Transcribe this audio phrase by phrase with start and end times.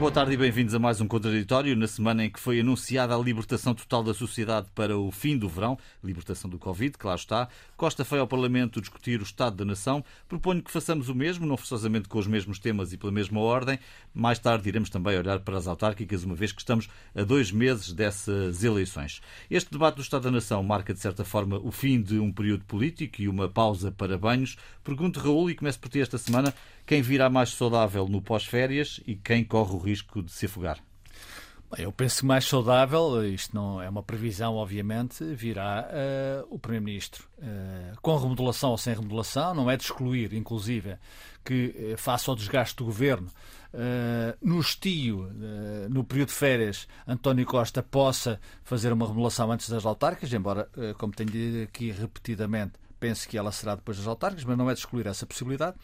[0.00, 3.18] Boa tarde e bem-vindos a mais um Contraditório, na semana em que foi anunciada a
[3.18, 7.48] libertação total da sociedade para o fim do verão, libertação do Covid, lá está.
[7.76, 10.02] Costa foi ao Parlamento discutir o Estado da Nação.
[10.26, 13.78] Proponho que façamos o mesmo, não forçosamente com os mesmos temas e pela mesma ordem.
[14.14, 17.92] Mais tarde iremos também olhar para as autárquicas, uma vez que estamos a dois meses
[17.92, 19.20] dessas eleições.
[19.50, 22.64] Este debate do Estado da Nação marca, de certa forma, o fim de um período
[22.64, 24.56] político e uma pausa para banhos.
[24.82, 26.54] Pergunto, Raul, e começo por ti esta semana,
[26.90, 30.80] quem virá mais saudável no pós-férias e quem corre o risco de se afogar?
[31.78, 37.28] Eu penso que mais saudável, isto não é uma previsão, obviamente, virá uh, o Primeiro-Ministro.
[37.38, 40.96] Uh, com remodelação ou sem remodelação, não é de excluir, inclusive,
[41.44, 43.28] que uh, face ao desgaste do governo,
[44.42, 45.30] no estio,
[45.88, 51.12] no período de férias, António Costa possa fazer uma remodelação antes das autárquicas, embora, como
[51.12, 54.80] tenho dito aqui repetidamente, penso que ela será depois das autárquicas, mas não é de
[54.80, 55.76] excluir essa possibilidade.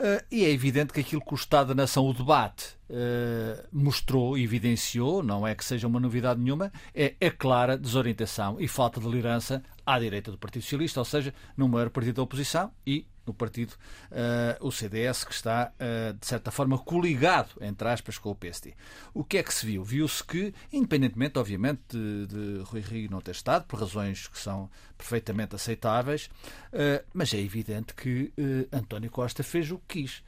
[0.00, 4.38] Uh, e é evidente que aquilo que o Estado da Nação, o debate, uh, mostrou,
[4.38, 9.06] evidenciou, não é que seja uma novidade nenhuma, é a clara desorientação e falta de
[9.06, 13.34] liderança à direita do Partido Socialista, ou seja, no maior partido da oposição e no
[13.34, 13.72] partido,
[14.10, 18.74] uh, o CDS, que está, uh, de certa forma, coligado, entre aspas, com o PSD.
[19.14, 19.84] O que é que se viu?
[19.84, 24.70] Viu-se que, independentemente, obviamente, de, de Rui Rio não ter estado, por razões que são
[24.96, 26.26] perfeitamente aceitáveis,
[26.72, 28.32] uh, mas é evidente que
[28.72, 30.22] António Costa fez o que quis.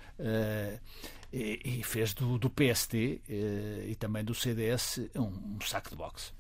[1.33, 3.23] E, e, fez do, do PSD
[3.87, 6.31] e também do CDS um, um saco de boxe.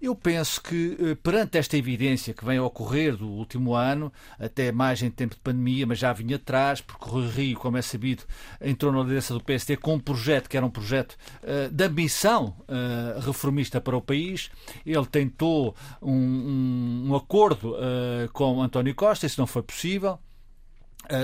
[0.00, 4.72] Eu penso que, eh, perante esta evidência que vem a ocorrer do último ano, até
[4.72, 8.24] mais em tempo de pandemia, mas já vinha atrás, porque o Rio, como é sabido,
[8.62, 12.56] entrou na liderança do PST com um projeto que era um projeto uh, de ambição
[12.60, 14.50] uh, reformista para o país.
[14.86, 20.18] Ele tentou um, um, um acordo uh, com António Costa, isso não foi possível.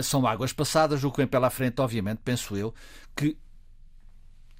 [0.03, 2.75] são águas passadas, o que vem pela frente, obviamente, penso eu,
[3.17, 3.39] que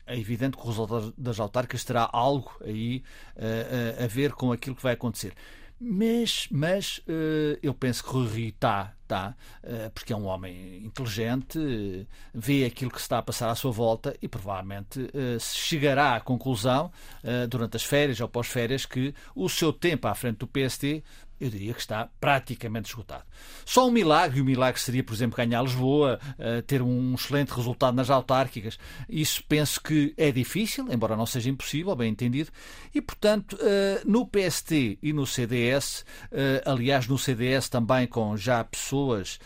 [0.07, 3.03] é evidente que o resultado das autárquicas terá algo aí
[3.37, 5.33] uh, a ver com aquilo que vai acontecer.
[5.79, 10.79] Mas, mas uh, eu penso que Rui Rio está, tá, uh, porque é um homem
[10.85, 11.59] inteligente,
[12.33, 16.91] vê aquilo que se está a passar à sua volta e provavelmente chegará à conclusão,
[17.51, 21.05] durante as férias ou pós-férias, que o seu tempo à frente do PST
[21.41, 23.25] eu diria que está praticamente esgotado.
[23.65, 27.51] Só um milagre, e o milagre seria, por exemplo, ganhar Lisboa, uh, ter um excelente
[27.51, 28.79] resultado nas autárquicas.
[29.09, 32.51] Isso penso que é difícil, embora não seja impossível, bem entendido.
[32.95, 38.63] E, portanto, uh, no PST e no CDS, eh, aliás, no CDS também com já
[38.65, 39.39] pessoas,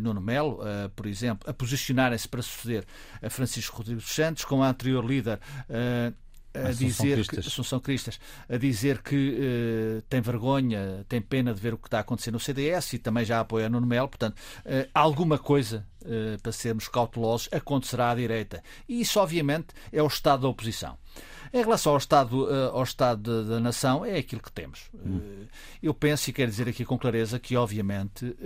[0.00, 0.60] Nuno Melo,
[0.94, 2.84] por exemplo, a posicionarem-se para suceder
[3.22, 5.40] a Francisco Rodrigues Santos, com a anterior líder
[6.64, 7.44] a dizer Cristas.
[7.44, 11.88] que Assunção Cristas a dizer que uh, tem vergonha, tem pena de ver o que
[11.88, 15.86] está a acontecer no CDS e também já apoia Nuno Melo, portanto, uh, alguma coisa
[16.02, 18.62] uh, para sermos cautelosos acontecerá à direita.
[18.88, 20.96] E isso obviamente é o estado da oposição.
[21.52, 24.90] Em relação ao Estado, ao estado da nação, é aquilo que temos.
[24.92, 25.46] Hum.
[25.80, 28.36] Eu penso e quero dizer aqui com clareza que, obviamente,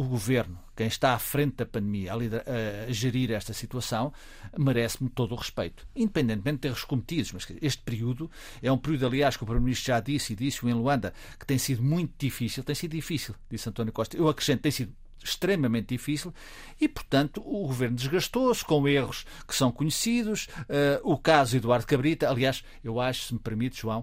[0.00, 4.10] o governo, quem está à frente da pandemia, a, a gerir esta situação,
[4.56, 7.32] merece-me todo o respeito, independentemente de erros cometidos.
[7.32, 8.30] Mas este período
[8.62, 11.58] é um período, aliás, que o Primeiro-Ministro já disse e disse em Luanda, que tem
[11.58, 12.64] sido muito difícil.
[12.64, 14.16] Tem sido difícil, disse António Costa.
[14.16, 14.90] Eu acrescento, tem sido
[15.22, 16.32] extremamente difícil
[16.80, 20.46] e, portanto, o governo desgastou-se com erros que são conhecidos.
[20.60, 24.00] Uh, o caso Eduardo Cabrita, aliás, eu acho, se me permite, João,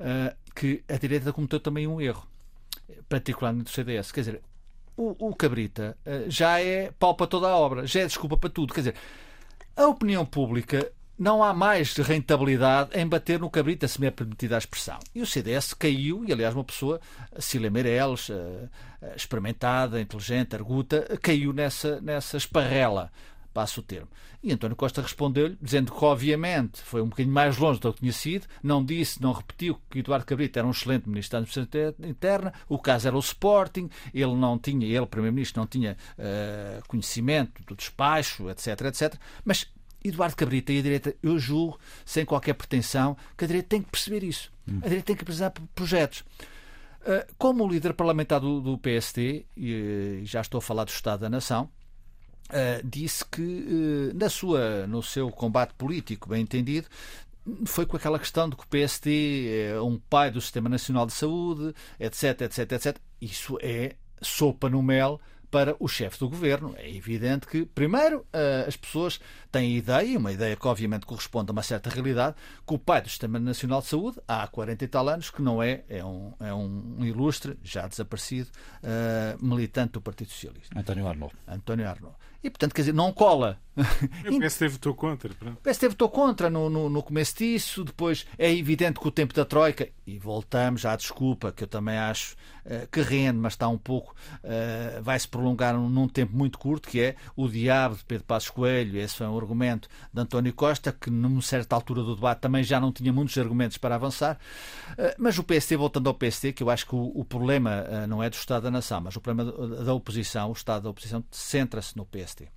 [0.00, 2.26] uh, que a direita cometeu também um erro,
[3.08, 4.10] particularmente do CDS.
[4.10, 4.42] Quer dizer,
[4.96, 8.50] o, o Cabrita uh, já é pau para toda a obra, já é desculpa para
[8.50, 8.72] tudo.
[8.72, 8.94] Quer dizer,
[9.76, 14.54] a opinião pública não há mais rentabilidade em bater no cabrita, se me é permitida
[14.54, 14.98] a expressão.
[15.14, 17.00] E o CDS caiu, e aliás uma pessoa,
[17.38, 18.68] Cília Meireles, uh,
[19.14, 23.10] experimentada, inteligente, arguta, caiu nessa, nessa esparrela
[23.56, 24.08] passo o termo.
[24.42, 28.12] E António Costa respondeu-lhe, dizendo que, obviamente, foi um bocadinho mais longe do que tinha
[28.12, 32.52] sido, não disse, não repetiu que Eduardo Cabrita era um excelente ministro da Administração Interna,
[32.68, 37.74] o caso era o Sporting, ele não tinha, ele, Primeiro-Ministro, não tinha uh, conhecimento do
[37.74, 39.66] despacho, etc, etc, mas
[40.04, 43.90] Eduardo Cabrita e a direita, eu julgo, sem qualquer pretensão, que a direita tem que
[43.90, 44.52] perceber isso.
[44.68, 44.80] Hum.
[44.82, 46.20] A direita tem que apresentar projetos.
[47.00, 51.30] Uh, como líder parlamentar do, do PST, e já estou a falar do Estado da
[51.30, 51.70] Nação,
[52.48, 56.86] Uh, disse que uh, na sua, no seu combate político, bem entendido,
[57.64, 61.12] foi com aquela questão de que o PST é um pai do Sistema Nacional de
[61.12, 62.96] Saúde, etc, etc, etc.
[63.20, 65.20] Isso é sopa no mel
[65.50, 66.74] para o chefe do governo.
[66.76, 69.20] É evidente que, primeiro, eh, as pessoas
[69.50, 73.08] têm ideia, uma ideia que obviamente corresponde a uma certa realidade, que o pai do
[73.08, 76.52] Sistema Nacional de Saúde, há 40 e tal anos, que não é, é um, é
[76.52, 78.50] um ilustre, já desaparecido,
[78.82, 80.78] uh, militante do Partido Socialista.
[80.78, 81.34] António Arnaud.
[81.46, 82.16] António Arnaud.
[82.46, 83.60] E, portanto, quer dizer, não cola.
[84.24, 85.34] O PSD votou contra.
[85.34, 85.54] Pronto.
[85.54, 89.34] O PSD votou contra no, no, no, começo disso, depois é evidente que o tempo
[89.34, 93.66] da Troika, e voltamos à desculpa, que eu também acho uh, que rende, mas está
[93.66, 94.14] um pouco,
[94.44, 98.24] uh, vai se prolongar num, num, tempo muito curto, que é o diabo de Pedro
[98.24, 102.40] Passos Coelho, esse foi um argumento de António Costa, que numa certa altura do debate
[102.40, 104.38] também já não tinha muitos argumentos para avançar,
[104.92, 108.22] uh, mas o PSD, voltando ao PSD, que eu acho que o, o problema não
[108.22, 109.50] é do Estado da Nação, mas o problema
[109.84, 112.48] da oposição, o Estado da oposição centra-se no PSD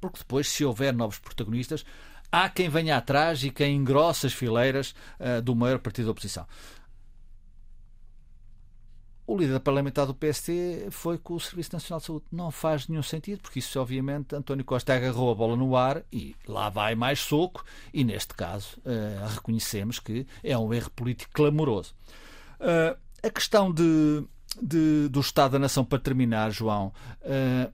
[0.00, 1.84] porque depois, se houver novos protagonistas,
[2.30, 6.46] há quem venha atrás e quem engrossa as fileiras uh, do maior partido da oposição.
[9.30, 12.24] O líder parlamentar do PST foi com o Serviço Nacional de Saúde.
[12.32, 16.34] Não faz nenhum sentido, porque isso, obviamente, António Costa agarrou a bola no ar e
[16.48, 21.94] lá vai mais soco, e neste caso uh, reconhecemos que é um erro político clamoroso.
[22.58, 24.24] Uh, a questão de,
[24.60, 26.92] de, do Estado da Nação, para terminar, João,
[27.22, 27.72] uh,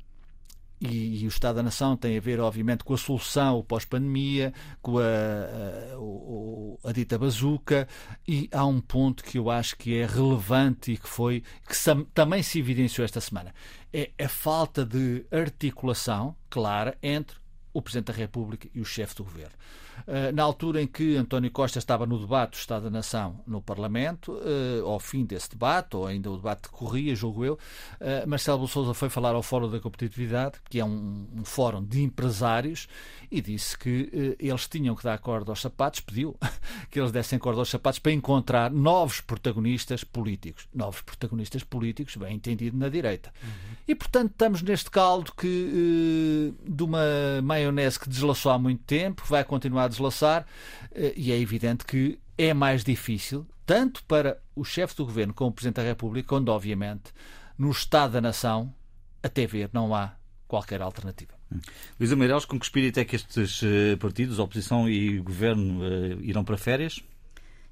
[0.80, 4.52] e, e, o Estado da Nação tem a ver, obviamente, com a solução pós-pandemia,
[4.82, 7.88] com a, a, a, dita bazuca,
[8.28, 11.74] e há um ponto que eu acho que é relevante e que foi que
[12.12, 13.54] também se evidenciou esta semana.
[13.92, 17.38] É a falta de articulação clara entre
[17.72, 19.54] o Presidente da República e o chefe do governo.
[20.06, 23.60] Eh, na altura em que António Costa estava no debate do Estado da Nação no
[23.60, 27.58] Parlamento, eh, ao fim desse debate, ou ainda o debate corria, julgo eu,
[28.00, 32.02] eh, Marcelo Souza foi falar ao Fórum da Competitividade, que é um, um fórum de
[32.02, 32.88] empresários,
[33.30, 36.36] e disse que eles tinham que dar corda aos sapatos, pediu
[36.90, 40.68] que eles dessem corda aos sapatos para encontrar novos protagonistas políticos.
[40.72, 43.32] Novos protagonistas políticos, bem entendido na direita.
[43.42, 43.74] Uhum.
[43.88, 47.02] E, portanto, estamos neste caldo que de uma
[47.42, 50.46] maionese que deslaçou há muito tempo, vai continuar a deslaçar,
[50.92, 55.50] eh, e é evidente que é mais difícil, tanto para o chefe do governo como
[55.50, 57.12] o Presidente da República, quando, obviamente,
[57.58, 58.72] no Estado da Nação,
[59.22, 60.14] até ver, não há
[60.46, 61.34] qualquer alternativa.
[61.98, 66.44] Luísa Meireles, com que espírito é que estes eh, partidos, oposição e governo, eh, irão
[66.44, 67.00] para férias?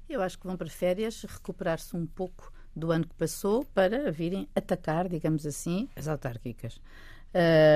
[0.09, 4.47] Eu acho que vão para férias recuperar-se um pouco do ano que passou para virem
[4.55, 6.79] atacar, digamos assim, as autárquicas.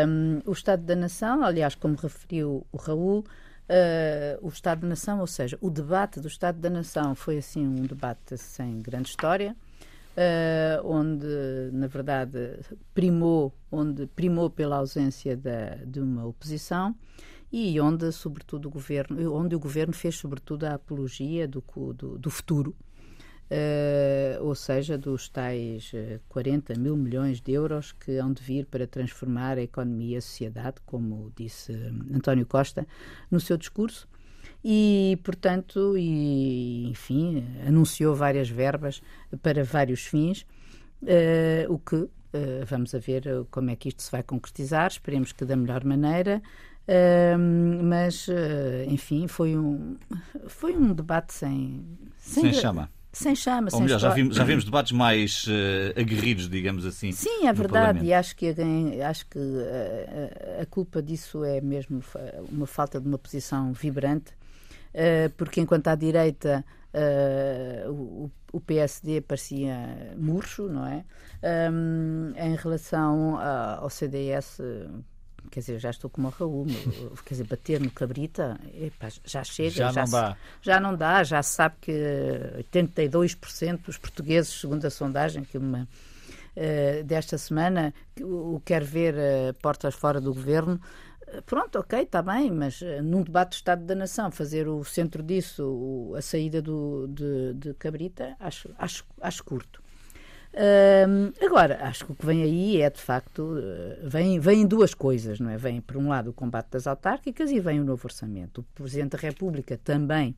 [0.07, 3.25] Um, o Estado da Nação, aliás, como referiu o Raul,
[3.69, 7.67] Uh, o Estado da Nação, ou seja, o debate do Estado da Nação foi assim
[7.67, 9.55] um debate sem grande história,
[10.17, 11.27] uh, onde
[11.71, 12.59] na verdade
[12.95, 16.95] primou, onde primou pela ausência da, de uma oposição
[17.51, 21.63] e onde sobretudo o governo, onde o governo fez sobretudo a apologia do,
[21.93, 22.75] do, do futuro
[23.49, 25.91] uh, ou seja, dos tais
[26.27, 30.17] 40 eh, mil milhões de euros que hão de vir para transformar a economia e
[30.17, 32.87] a sociedade, como disse eh, António Costa
[33.29, 34.07] no seu discurso.
[34.63, 39.01] E, portanto, e, enfim, anunciou várias verbas
[39.41, 40.45] para vários fins,
[41.03, 42.09] uh, o que uh,
[42.65, 46.41] vamos a ver como é que isto se vai concretizar, esperemos que da melhor maneira.
[46.87, 48.27] Uh, mas,
[48.87, 49.95] enfim, foi um,
[50.47, 51.85] foi um debate sem,
[52.17, 55.99] sem, sem chama sem chama, Ou sem melhor, já vimos, já vimos debates mais uh,
[55.99, 57.11] aguerridos, digamos assim.
[57.11, 58.55] Sim, é verdade, e acho que,
[59.05, 62.01] acho que uh, a culpa disso é mesmo
[62.49, 64.31] uma falta de uma posição vibrante,
[64.93, 66.63] uh, porque enquanto à direita
[67.87, 71.05] o, o, PSD parecia murcho, não é?
[71.71, 74.59] Um, em relação ao CDS
[75.49, 76.65] quer dizer, já estou como o Raul,
[77.25, 79.69] quer dizer, bater no cabrita, epa, já chega.
[79.71, 80.37] Já, já não se, dá.
[80.61, 81.91] Já não dá, já se sabe que
[82.73, 89.53] 82% dos portugueses, segundo a sondagem que uma uh, desta semana, o quer ver uh,
[89.61, 90.79] portas fora do governo,
[91.27, 95.21] uh, Pronto, ok, está bem, mas num debate do Estado da Nação, fazer o centro
[95.21, 99.88] disso, o, a saída do, de, de Cabrita, acho, acho, acho curto.
[101.41, 105.39] Agora, acho que o que vem aí é, de facto, uh, vem, vem duas coisas,
[105.39, 105.57] não é?
[105.57, 108.61] Vem, por um lado, o combate das autárquicas e vem o novo orçamento.
[108.61, 110.35] O Presidente da República também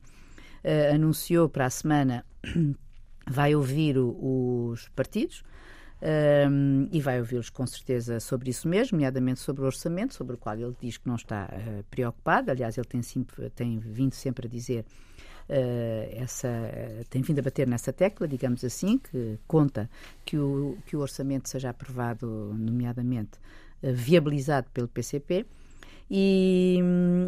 [0.64, 2.24] uh, anunciou para a semana
[3.26, 5.42] vai ouvir o, os partidos
[6.02, 10.38] um, e vai ouvi-los com certeza sobre isso mesmo, nomeadamente sobre o orçamento, sobre o
[10.38, 12.50] qual ele diz que não está uh, preocupado.
[12.50, 14.84] Aliás, ele tem, sempre, tem vindo sempre a dizer
[16.12, 16.48] essa,
[17.10, 19.88] tem vindo a bater nessa tecla, digamos assim, que conta
[20.24, 22.26] que o, que o orçamento seja aprovado,
[22.58, 23.38] nomeadamente
[23.82, 25.46] uh, viabilizado pelo PCP.
[26.14, 26.78] E,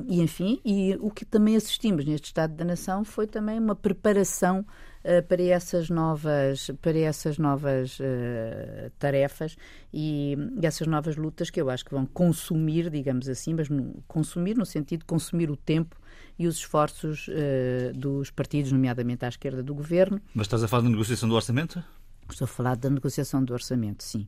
[0.09, 4.61] e, enfim, e o que também assistimos neste Estado da Nação foi também uma preparação
[4.61, 9.57] uh, para essas novas, para essas novas uh, tarefas
[9.93, 14.03] e, e, essas novas lutas que eu acho que vão consumir, digamos assim, mas no,
[14.07, 15.97] consumir no sentido de consumir o tempo
[16.39, 20.21] e os esforços uh, dos partidos, nomeadamente à esquerda do governo.
[20.35, 21.83] Mas estás a falar da negociação do orçamento?
[22.31, 24.27] Estou a falar da negociação do orçamento, sim.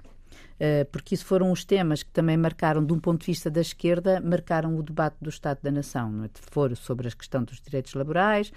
[0.93, 4.21] porque isso foram os temas que também marcaram, de um ponto de vista da esquerda,
[4.21, 6.13] marcaram o debate do Estado da Nação.
[6.13, 6.31] Não é?
[6.35, 8.53] Foram sobre a questão dos direitos laborais,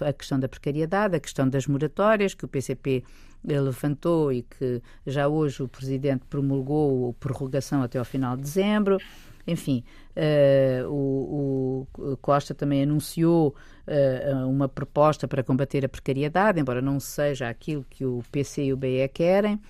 [0.00, 3.02] a questão da precariedade, a questão das moratórias, que o PCP
[3.44, 8.98] levantou e que já hoje o Presidente promulgou a prorrogação até ao final de dezembro.
[9.46, 9.82] Enfim,
[10.16, 13.54] uh, o, o, Costa também anunciou
[13.86, 18.72] uh, uma proposta para combater a precariedade, embora não seja aquilo que o PC e
[18.72, 19.60] o BE querem.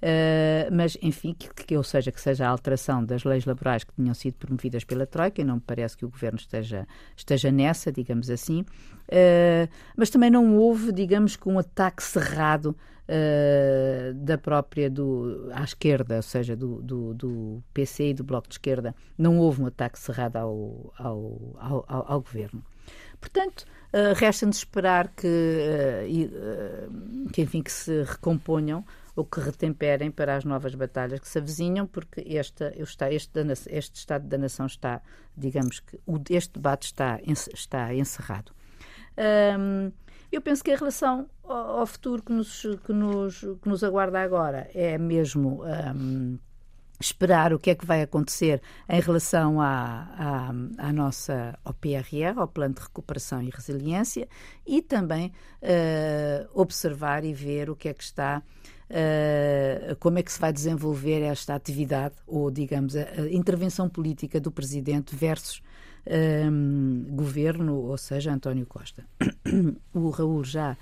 [0.00, 3.92] Uh, mas, enfim, que, que, ou seja, que seja a alteração das leis laborais que
[3.94, 7.92] tinham sido promovidas pela Troika, e não me parece que o Governo esteja, esteja nessa,
[7.92, 12.74] digamos assim, uh, mas também não houve, digamos, que um ataque cerrado
[13.10, 18.48] uh, da própria do, à esquerda, ou seja, do, do, do, PC e do Bloco
[18.48, 22.64] de Esquerda, não houve um ataque cerrado ao, ao, ao, ao, ao Governo.
[23.20, 30.36] Portanto, uh, resta-nos esperar que, uh, que, enfim, que se recomponham ou que retemperem para
[30.36, 35.02] as novas batalhas que se avizinham, porque esta, este, este Estado da Nação está,
[35.36, 35.98] digamos que
[36.30, 38.52] este debate está, está encerrado.
[39.18, 39.92] Um,
[40.32, 44.70] eu penso que em relação ao, futuro que nos, que, nos, que nos aguarda agora
[44.74, 45.62] é mesmo.
[45.64, 46.38] Um,
[47.00, 52.36] esperar o que é que vai acontecer em relação à, à, à, nossa ao PRR,
[52.38, 54.28] ao Plano de Recuperação e Resiliência,
[54.66, 55.32] e também
[55.62, 58.42] uh, observar e ver o que é que está
[58.90, 64.40] Uh, como é que se vai desenvolver esta atividade, ou digamos, a, a intervenção política
[64.40, 65.62] do Presidente versus
[66.06, 69.04] um, governo, ou seja, António Costa.
[69.94, 70.76] o Raul já,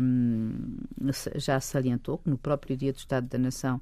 [0.00, 0.78] um,
[1.36, 3.80] já salientou que no próprio dia do Estado da Nação,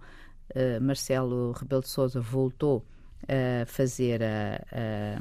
[0.50, 2.84] uh, Marcelo Rebelo de Sousa voltou
[3.28, 5.20] a fazer a, a,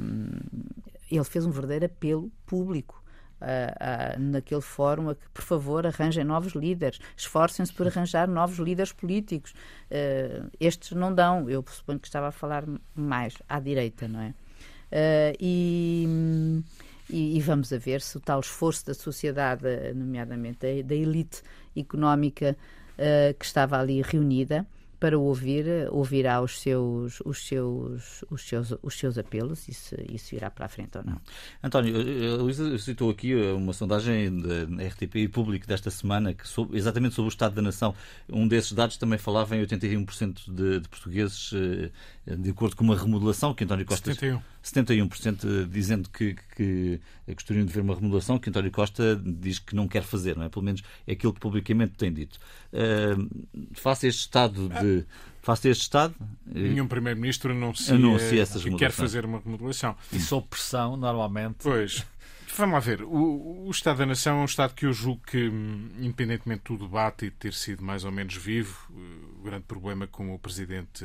[1.10, 3.00] ele fez um verdadeiro apelo público
[3.40, 8.58] Uh, uh, naquele fórum a que, por favor, arranjem novos líderes, esforcem-se por arranjar novos
[8.58, 9.54] líderes políticos.
[9.90, 14.34] Uh, estes não dão, eu suponho que estava a falar mais à direita, não é?
[14.92, 16.62] Uh, e,
[17.08, 21.42] e, e, vamos a ver se o tal esforço da sociedade, nomeadamente da, da elite
[21.76, 22.56] económica
[22.98, 24.66] uh, que estava ali reunida,
[25.00, 30.34] para ouvir, ouvirá os seus, os seus, os seus, os seus apelos e se isso
[30.34, 31.18] irá para a frente ou não.
[31.64, 37.14] António, a Luísa citou aqui uma sondagem da RTP Público desta semana, que sobre, exatamente
[37.14, 37.94] sobre o Estado da Nação.
[38.28, 42.96] Um desses dados também falava em 81% de, de portugueses eh, de acordo com uma
[42.96, 44.12] remodelação que António Costa.
[44.12, 44.42] 71.
[44.62, 49.88] 71% dizendo que, que gostariam de ver uma remodelação que António Costa diz que não
[49.88, 50.48] quer fazer, não é?
[50.48, 52.38] Pelo menos é aquilo que publicamente tem dito.
[52.72, 55.04] Uh, face este estado de.
[55.42, 56.14] Face este estado.
[56.54, 59.96] Eh, Nenhum Primeiro-Ministro anuncia, anuncia essas que quer fazer uma remodelação.
[60.12, 61.56] E sob pressão, normalmente.
[61.62, 62.04] Pois.
[62.56, 63.02] Vamos lá ver.
[63.02, 66.76] O, o, Estado da Nação é um Estado que eu julgo que, hum, independentemente do
[66.76, 68.76] debate e de ter sido mais ou menos vivo,
[69.38, 71.04] o grande problema com o Presidente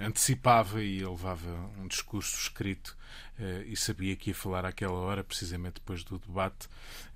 [0.00, 2.96] antecipava e levava um discurso escrito
[3.38, 6.68] uh, e sabia que ia falar àquela hora, precisamente depois do debate.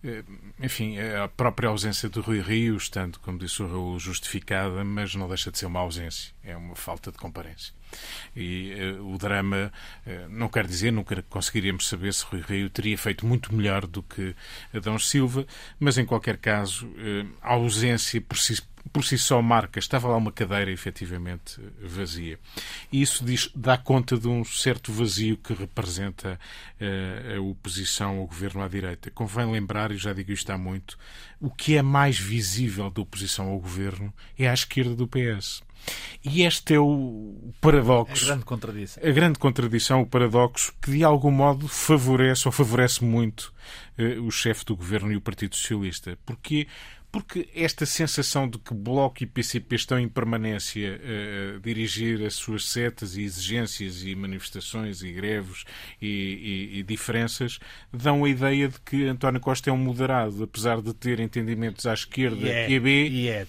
[0.02, 0.24] Uh,
[0.60, 5.28] enfim, a própria ausência de Rui Rio, estando, como disse o Raul, justificada, mas não
[5.28, 7.72] deixa de ser uma ausência, é uma falta de comparência.
[8.34, 9.72] E uh, o drama,
[10.28, 14.34] não quer dizer, nunca conseguiríamos saber se Rui Rio teria feito muito melhor do que
[14.74, 15.46] Adão Silva,
[15.78, 16.88] mas em qualquer caso,
[17.40, 18.60] a ausência por si
[18.92, 19.78] por si só marca.
[19.78, 22.38] Estava lá uma cadeira efetivamente vazia.
[22.92, 26.38] E isso diz, dá conta de um certo vazio que representa
[26.80, 29.10] uh, a oposição ao governo à direita.
[29.10, 30.98] Convém lembrar, e já digo isto há muito,
[31.40, 35.62] o que é mais visível da oposição ao governo é à esquerda do PS.
[36.24, 38.24] E este é o paradoxo.
[38.24, 39.02] A grande contradição.
[39.02, 43.52] A grande contradição, o paradoxo que de algum modo favorece ou favorece muito
[43.98, 46.18] uh, o chefe do governo e o Partido Socialista.
[46.24, 46.66] Porque
[47.14, 52.66] porque esta sensação de que Bloco e PCP estão em permanência a dirigir as suas
[52.68, 55.62] setas e exigências e manifestações e greves
[56.02, 56.08] e,
[56.72, 57.60] e, e, diferenças
[57.92, 61.94] dão a ideia de que António Costa é um moderado, apesar de ter entendimentos à
[61.94, 63.46] esquerda é, e a B, e é.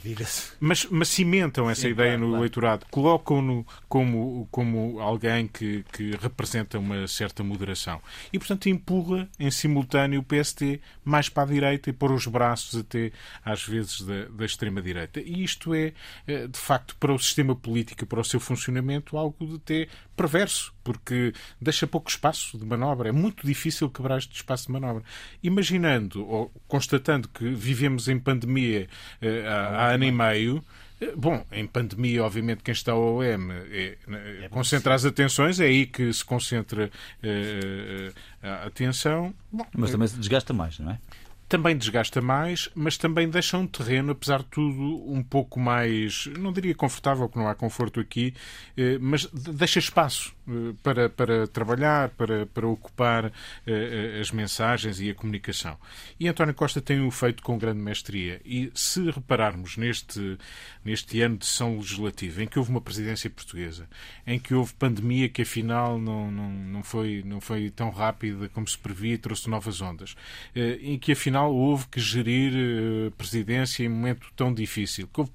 [0.60, 6.78] Mas, mas cimentam essa Sim, ideia no eleitorado, colocam-no como, como alguém que, que representa
[6.78, 8.00] uma certa moderação.
[8.32, 12.80] E, portanto, empurra em simultâneo o PST mais para a direita e pôr os braços
[12.80, 13.12] até
[13.44, 15.20] à às vezes, da, da extrema-direita.
[15.20, 15.94] E isto é,
[16.28, 20.74] eh, de facto, para o sistema político, para o seu funcionamento, algo de até perverso,
[20.84, 23.10] porque deixa pouco espaço de manobra.
[23.10, 25.04] É muito difícil quebrar este espaço de manobra.
[25.42, 28.88] Imaginando ou constatando que vivemos em pandemia
[29.22, 30.64] uh, há, há ano e meio.
[31.02, 33.98] Eh, bom, em pandemia, obviamente, quem está ao OM é,
[34.44, 36.90] é concentra as atenções, é aí que se concentra
[37.24, 39.34] uh, a atenção.
[39.52, 41.00] Bom, Mas também se desgasta mais, não é?
[41.48, 46.52] Também desgasta mais, mas também deixa um terreno, apesar de tudo, um pouco mais, não
[46.52, 48.34] diria confortável, que não há conforto aqui,
[48.76, 50.35] eh, mas deixa espaço
[50.84, 53.32] para, para trabalhar, para, para ocupar
[53.66, 55.78] eh, as mensagens e a comunicação.
[56.20, 58.42] E António Costa tem o feito com grande mestria.
[58.46, 60.38] E se repararmos neste,
[60.84, 63.88] neste ano de sessão legislativa, em que houve uma presidência portuguesa,
[64.26, 68.68] em que houve pandemia que afinal não, não, não, foi, não foi tão rápida como
[68.68, 70.16] se previa trouxe novas ondas,
[70.56, 75.32] em que afinal houve que gerir eh, presidência em um momento tão difícil, que houve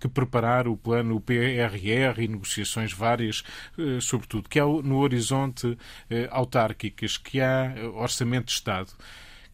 [0.00, 3.42] que preparar o plano PRR e negociações várias,
[3.78, 4.00] eh,
[4.40, 5.76] que há no horizonte
[6.08, 8.92] eh, autárquicas, que há orçamento de Estado.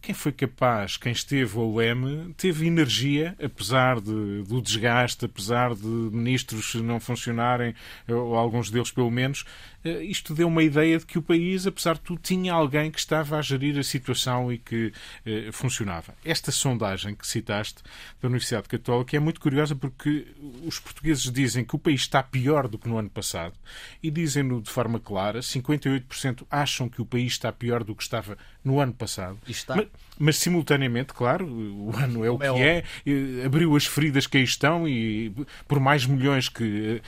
[0.00, 5.86] Quem foi capaz, quem esteve ao leme, teve energia, apesar de, do desgaste, apesar de
[5.86, 7.74] ministros não funcionarem,
[8.08, 9.44] ou alguns deles pelo menos,
[9.77, 12.98] eh, isto deu uma ideia de que o país, apesar de tudo, tinha alguém que
[12.98, 14.92] estava a gerir a situação e que
[15.24, 16.14] eh, funcionava.
[16.24, 17.82] Esta sondagem que citaste
[18.20, 20.26] da Universidade Católica é muito curiosa porque
[20.64, 23.54] os portugueses dizem que o país está pior do que no ano passado
[24.02, 25.40] e dizem-no de forma clara.
[25.40, 29.38] 58% acham que o país está pior do que estava no ano passado.
[29.76, 34.38] Mas, mas, simultaneamente, claro, o ano é o é que é, abriu as feridas que
[34.38, 35.32] aí estão e
[35.66, 37.00] por mais milhões que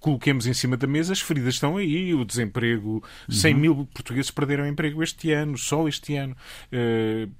[0.00, 3.34] coloquemos em cima da mesa, as feridas estão aí, o desemprego, uhum.
[3.34, 6.36] 100 mil portugueses perderam emprego este ano, só este ano.
[6.72, 7.30] Uh,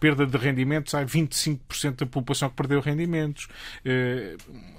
[0.00, 3.48] perda de rendimentos, há 25% da população que perdeu rendimentos.
[3.84, 4.74] Uh,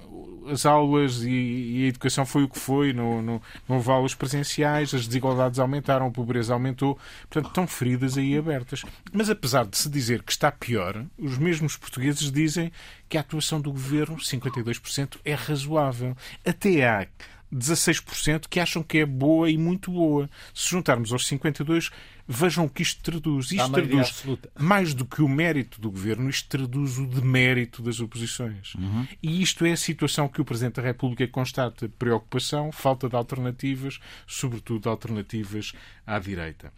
[0.50, 4.94] as aulas e, a educação foi o que foi, não, não, não houve aulas presenciais,
[4.94, 6.98] as desigualdades aumentaram, a pobreza aumentou,
[7.28, 8.82] portanto, estão feridas aí abertas.
[9.12, 12.72] Mas apesar de se dizer que está pior, os mesmos portugueses dizem
[13.08, 16.16] que a atuação do governo, 52%, é razoável.
[16.44, 17.06] Até há
[17.52, 20.28] 16% que acham que é boa e muito boa.
[20.54, 21.90] Se juntarmos aos 52%,
[22.28, 23.52] Vejam o que isto traduz.
[23.52, 24.50] Isto traduz absoluta.
[24.58, 28.74] mais do que o mérito do governo, isto traduz o demérito das oposições.
[28.74, 29.06] Uhum.
[29.22, 34.00] E isto é a situação que o Presidente da República constata: preocupação, falta de alternativas,
[34.26, 35.72] sobretudo alternativas
[36.04, 36.72] à direita.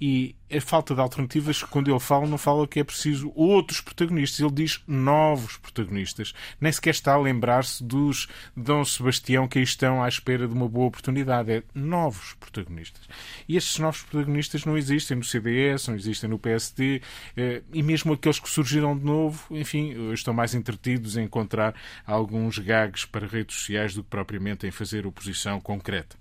[0.00, 4.40] E a falta de alternativas, quando ele fala, não fala que é preciso outros protagonistas.
[4.40, 6.34] Ele diz novos protagonistas.
[6.60, 10.68] Nem sequer está a lembrar-se dos Dom Sebastião que aí estão à espera de uma
[10.68, 11.50] boa oportunidade.
[11.50, 13.02] É novos protagonistas.
[13.48, 17.00] E estes novos protagonistas não existem no CDS, não existem no PSD,
[17.36, 21.74] eh, e mesmo aqueles que surgiram de novo, enfim, estão mais entretidos em encontrar
[22.06, 26.16] alguns gags para redes sociais do que propriamente em fazer oposição concreta.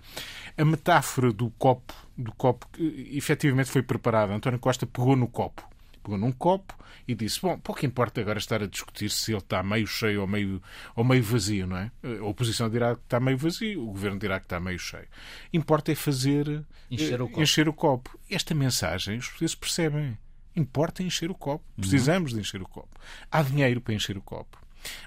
[0.57, 3.81] A metáfora do copo do copo que efetivamente foi
[4.29, 5.67] António Costa pegou no copo.
[6.03, 6.75] Pegou num copo
[7.07, 10.27] e disse: Bom, pouco importa agora estar a discutir se ele está meio cheio ou
[10.27, 10.61] meio,
[10.95, 11.91] ou meio vazio, não é?
[12.19, 15.07] A oposição dirá que está meio vazio, o governo dirá que está meio cheio.
[15.53, 17.41] Importa é fazer encher o copo.
[17.41, 18.19] Encher o copo.
[18.29, 20.17] Esta mensagem os portugueses percebem.
[20.55, 21.63] Importa encher o copo.
[21.77, 21.81] Uhum.
[21.81, 22.37] Precisamos uhum.
[22.37, 22.99] de encher o copo.
[23.31, 24.59] Há dinheiro para encher o copo.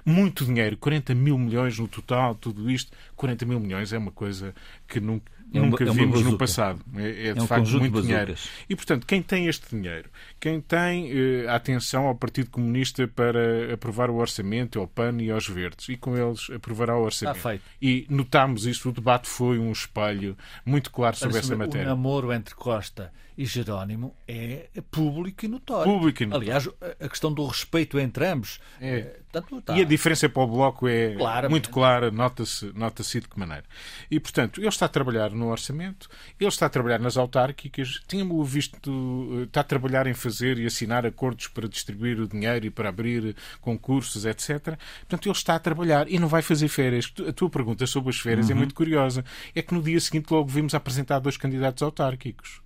[0.05, 2.95] Muito dinheiro, 40 mil milhões no total, tudo isto.
[3.15, 4.55] 40 mil milhões é uma coisa
[4.87, 6.81] que nunca, é Nunca é vimos no passado.
[6.95, 8.35] É, é de é um facto muito dinheiro.
[8.69, 14.09] E, portanto, quem tem este dinheiro, quem tem uh, atenção ao Partido Comunista para aprovar
[14.09, 17.37] o orçamento, ao PAN e aos Verdes, e com eles aprovará o orçamento.
[17.37, 17.63] Está feito.
[17.81, 21.87] E notámos isso, o debate foi um espelho muito claro sobre essa matéria.
[21.87, 25.91] O namoro entre Costa e Jerónimo é público e notório.
[25.91, 26.47] Público e notório.
[26.47, 26.69] Aliás,
[26.99, 28.59] a questão do respeito entre ambos.
[28.79, 28.97] É.
[28.97, 29.77] Eh, tanto, tá.
[29.77, 31.15] E a diferença para o Bloco é
[31.49, 33.65] muito clara, nota-se nota de que maneira.
[34.09, 36.07] E, portanto, ele está a trabalhar no orçamento,
[36.39, 40.65] ele está a trabalhar nas autárquicas, tínhamos visto, eh, está a trabalhar em fazer e
[40.65, 44.77] assinar acordos para distribuir o dinheiro e para abrir concursos, etc.
[44.99, 47.11] Portanto, ele está a trabalhar e não vai fazer férias.
[47.27, 48.57] A tua pergunta sobre as férias é uhum.
[48.57, 49.25] é muito curiosa.
[49.53, 52.64] É que no dia seguinte logo vimos apresentar dois candidatos autárquicos.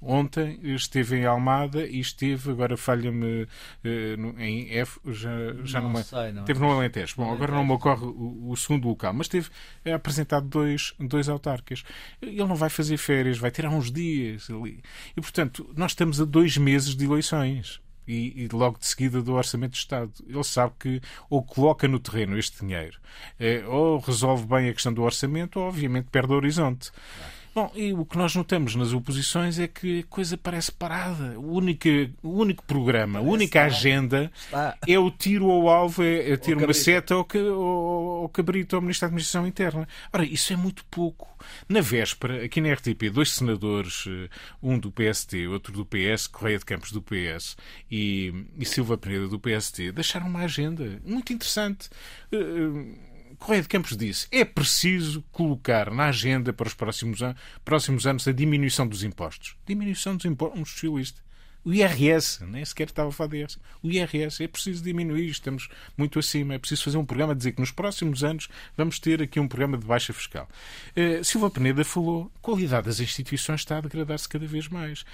[0.00, 5.30] Ontem esteve em Almada e esteve, agora falha-me uh, em F, já,
[5.64, 7.14] já não, não sei, não Esteve no Alentejo.
[7.16, 9.50] Bom, agora não me ocorre o, o, segundo local, mas teve
[9.84, 11.82] é, apresentado dois, dois autarcas.
[12.22, 14.80] Ele não vai fazer férias, vai tirar uns dias ali.
[15.16, 17.80] E, portanto, nós estamos a dois meses de eleições.
[18.06, 20.12] E, e, logo de seguida do Orçamento de Estado.
[20.26, 22.98] Ele sabe que ou coloca no terreno este dinheiro,
[23.38, 26.90] é, ou resolve bem a questão do orçamento, ou obviamente perde o horizonte.
[27.58, 31.36] Bom, e o que nós notamos nas oposições é que a coisa parece parada.
[31.40, 31.88] O único,
[32.22, 34.76] o único programa, a única agenda Está.
[34.86, 37.26] é o tiro ao alvo, é, é ter uma seta ou,
[38.22, 39.88] ou, cabrito ao Ministério da Administração Interna.
[40.12, 41.36] Ora, isso é muito pouco.
[41.68, 44.28] Na véspera, aqui na RTP, dois senadores, eh,
[44.62, 47.56] um do PST, outro do PS, Correia de Campos do PS
[47.90, 51.88] e, e Silva Pereira do PST, deixaram uma agenda muito interessante.
[52.32, 53.07] Uh,
[53.38, 58.26] Correia de Campos disse é preciso colocar na agenda para os próximos, an próximos anos
[58.26, 59.56] a diminuição dos impostos.
[59.66, 60.60] Diminuição dos impostos.
[60.60, 61.27] Um socialista.
[61.64, 63.58] O IRS, nem sequer estava a falar de IRS.
[63.82, 66.54] O IRS é preciso diminuir, estamos muito acima.
[66.54, 69.76] É preciso fazer um programa, dizer que nos próximos anos vamos ter aqui um programa
[69.76, 70.48] de baixa fiscal.
[70.96, 75.04] Uh, Silva Peneda falou, a qualidade das instituições está a degradar-se cada vez mais.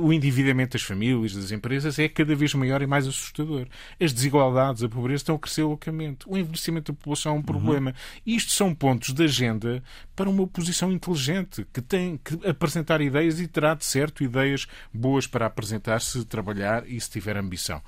[0.00, 3.66] O endividamento das famílias, das empresas, é cada vez maior e mais assustador.
[4.00, 6.24] As desigualdades, a pobreza estão a crescer loucamente.
[6.26, 7.90] O envelhecimento da população é um problema.
[7.90, 8.34] Uhum.
[8.34, 9.82] Isto são pontos de agenda
[10.16, 15.26] para uma oposição inteligente, que tem que apresentar ideias e terá, de certo, ideias boas
[15.26, 17.82] para apresentar se trabalhar e se tiver ambição.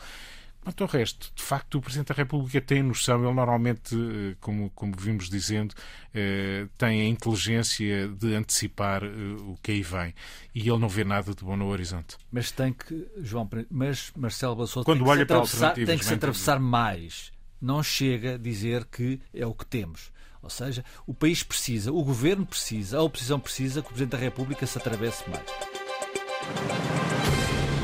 [0.67, 4.69] Quanto ao resto, de facto, o Presidente da República tem noção, ele normalmente, eh, como,
[4.71, 5.73] como vimos dizendo,
[6.13, 9.09] eh, tem a inteligência de antecipar eh,
[9.43, 10.13] o que aí vem.
[10.53, 12.17] E ele não vê nada de bom no horizonte.
[12.33, 16.15] Mas tem que, João, mas Marcelo Bassou Quando tem, olha que para tem que se
[16.15, 17.31] atravessar mais.
[17.63, 20.11] Não chega a dizer que é o que temos.
[20.43, 24.19] Ou seja, o país precisa, o governo precisa, a oposição precisa que o Presidente da
[24.19, 25.45] República se atravesse mais.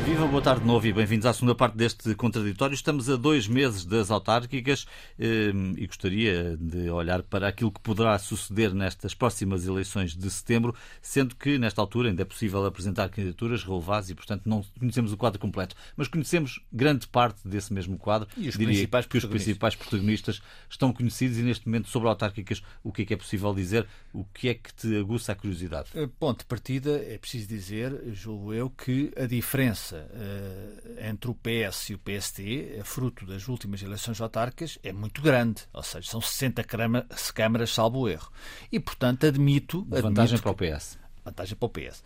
[0.04, 2.74] Viva, boa tarde de novo e bem-vindos à segunda parte deste contraditório.
[2.74, 4.84] Estamos a dois meses das autárquicas
[5.16, 10.74] ehm, e gostaria de olhar para aquilo que poderá suceder nestas próximas eleições de setembro,
[11.00, 15.16] sendo que, nesta altura, ainda é possível apresentar candidaturas relevadas e, portanto, não conhecemos o
[15.16, 18.28] quadro completo, mas conhecemos grande parte desse mesmo quadro.
[18.36, 22.60] E os Diria principais que os principais protagonistas estão conhecidos e, neste momento, sobre autárquicas,
[22.82, 23.86] o que é que é possível dizer?
[24.12, 25.90] O que é que te aguça a curiosidade?
[25.94, 31.30] Eh, ponto de partida, é preciso dizer, julgo eu, que a diferença diferença uh, entre
[31.30, 35.62] o PS e o PST, é fruto das últimas eleições autárquicas, é muito grande.
[35.72, 36.64] Ou seja, são 60
[37.34, 38.30] câmaras, salvo erro.
[38.70, 39.84] E, portanto, admito.
[39.84, 40.98] Vantagem admito para o PS.
[41.24, 42.02] Vantagem para o PS.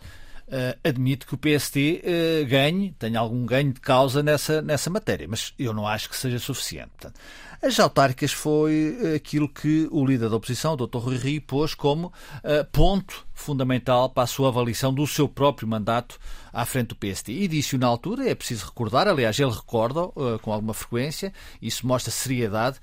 [0.47, 5.27] Uh, admito que o PST uh, ganhe, tenha algum ganho de causa nessa, nessa matéria,
[5.27, 6.89] mas eu não acho que seja suficiente.
[6.91, 7.19] Portanto,
[7.61, 10.97] as autárquicas foi uh, aquilo que o líder da oposição, o Dr.
[10.99, 16.19] Rui Rio, pôs como uh, ponto fundamental para a sua avaliação do seu próprio mandato
[16.53, 17.31] à frente do PST.
[17.31, 21.87] E disse-o na altura, é preciso recordar, aliás, ele recorda uh, com alguma frequência, isso
[21.87, 22.79] mostra seriedade,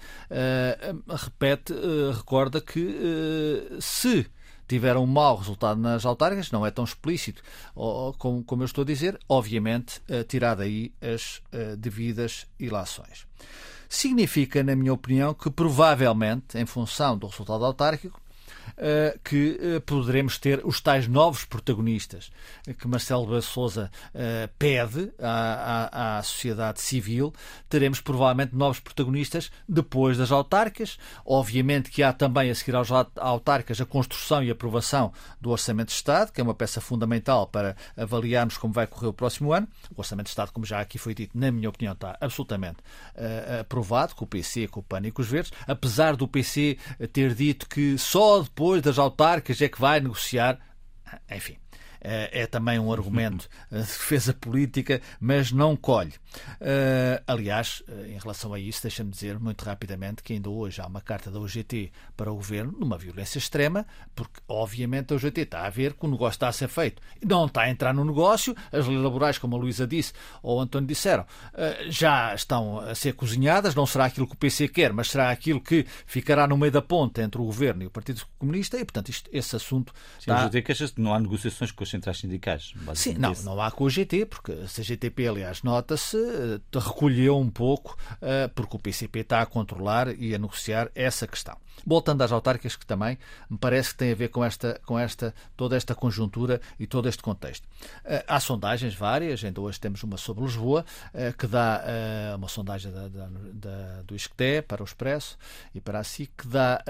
[1.09, 1.72] repete,
[2.14, 4.27] recorda que se
[4.66, 7.42] tiveram um mau resultado nas autárquicas, não é tão explícito
[8.18, 13.27] como, como eu estou a dizer, obviamente, uh, tirar daí as uh, devidas ilações.
[13.88, 18.20] Significa, na minha opinião, que provavelmente, em função do resultado autárquico,
[18.79, 22.31] uh, que uh, poderemos ter os tais novos protagonistas
[22.79, 27.33] que Marcelo Souza uh, pede à, à, à, sociedade civil.
[27.69, 30.99] Teremos provavelmente novos protagonistas depois das autárquicas.
[31.25, 35.95] Obviamente que há também a seguir às autárquicas a construção e aprovação do Orçamento de
[35.95, 39.69] Estado, que é uma peça fundamental para avaliarmos como vai correr o próximo ano.
[39.95, 42.79] O Orçamento de Estado, como já aqui foi dito, na minha opinião, está absolutamente
[43.61, 46.79] aprovado com o PC, com o PAN e com os Verdes, apesar do PC
[47.13, 50.59] ter dito que só depois das autárquicas é que vai negociar.
[51.31, 51.59] Enfim,
[52.05, 56.12] é também um argumento de defesa política, mas não colhe.
[56.61, 60.87] Uh, aliás, uh, em relação a isso, deixa-me dizer muito rapidamente que ainda hoje há
[60.87, 65.67] uma carta da UGT para o governo numa violência extrema, porque obviamente a UGT está
[65.67, 67.01] a ver que o negócio está a ser feito.
[67.25, 70.12] Não está a entrar no negócio, as leis laborais, como a Luísa disse
[70.43, 71.25] ou o António disseram,
[71.88, 75.61] já estão a ser cozinhadas, não será aquilo que o PC quer, mas será aquilo
[75.61, 79.09] que ficará no meio da ponta entre o governo e o Partido Comunista, e portanto
[79.09, 79.93] isto, esse assunto.
[80.19, 80.49] Sim, está...
[80.51, 82.74] Que não há negociações com as centrais sindicais.
[82.94, 87.48] Sim, não, não há com o GT, porque a CGTP, aliás, nota-se eh, recolheu um
[87.48, 91.57] pouco, eh, porque o PCP está a controlar e a negociar essa questão.
[91.87, 93.16] Voltando às autárquicas, que também
[93.48, 97.09] me parece que tem a ver com, esta, com esta, toda esta conjuntura e todo
[97.09, 97.66] este contexto.
[98.04, 100.85] Eh, há sondagens várias, ainda hoje temos uma sobre Lisboa,
[101.38, 101.83] que dá
[102.37, 105.38] uma sondagem da, da, da, do ISCTE para o Expresso
[105.74, 106.83] e para a SIC, que dá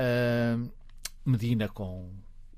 [1.24, 2.10] Medina com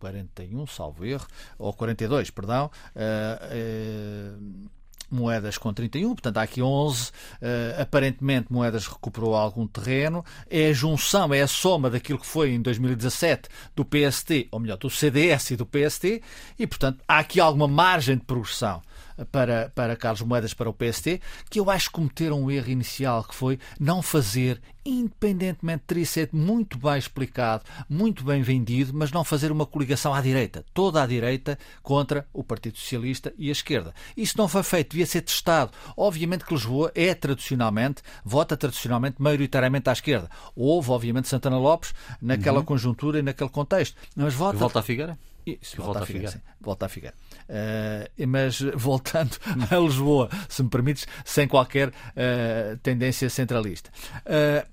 [0.07, 1.27] 41, salvo erro,
[1.59, 2.71] ou 42, perdão.
[2.95, 4.69] Uh, uh,
[5.11, 7.11] moedas com 31, portanto há aqui 11.
[7.11, 10.25] Uh, aparentemente, moedas recuperou algum terreno.
[10.49, 14.77] É a junção, é a soma daquilo que foi em 2017 do PST, ou melhor,
[14.77, 16.23] do CDS e do PST,
[16.59, 18.83] e portanto há aqui alguma margem de progressão
[19.25, 23.25] para, para Carlos Moedas, para o PST, que eu acho que cometeram um erro inicial,
[23.25, 29.11] que foi não fazer, independentemente de teria sido muito bem explicado, muito bem vendido, mas
[29.11, 33.53] não fazer uma coligação à direita, toda à direita, contra o Partido Socialista e a
[33.53, 33.95] esquerda.
[34.17, 35.73] Isso não foi feito, devia ser testado.
[35.97, 40.31] Obviamente que Lisboa é tradicionalmente, vota tradicionalmente, maioritariamente à esquerda.
[40.55, 42.65] Houve, obviamente, Santana Lopes naquela uhum.
[42.65, 43.97] conjuntura e naquele contexto.
[44.15, 44.59] Mas vota.
[44.59, 45.19] volta a Figueira?
[45.47, 46.31] Isso, volta, volta, a Figueira.
[46.31, 47.15] Sim, volta a Figueira.
[47.49, 49.37] Uh, mas voltando
[49.71, 53.91] a Lisboa, se me permites, sem qualquer uh, tendência centralista.
[54.25, 54.67] Uh,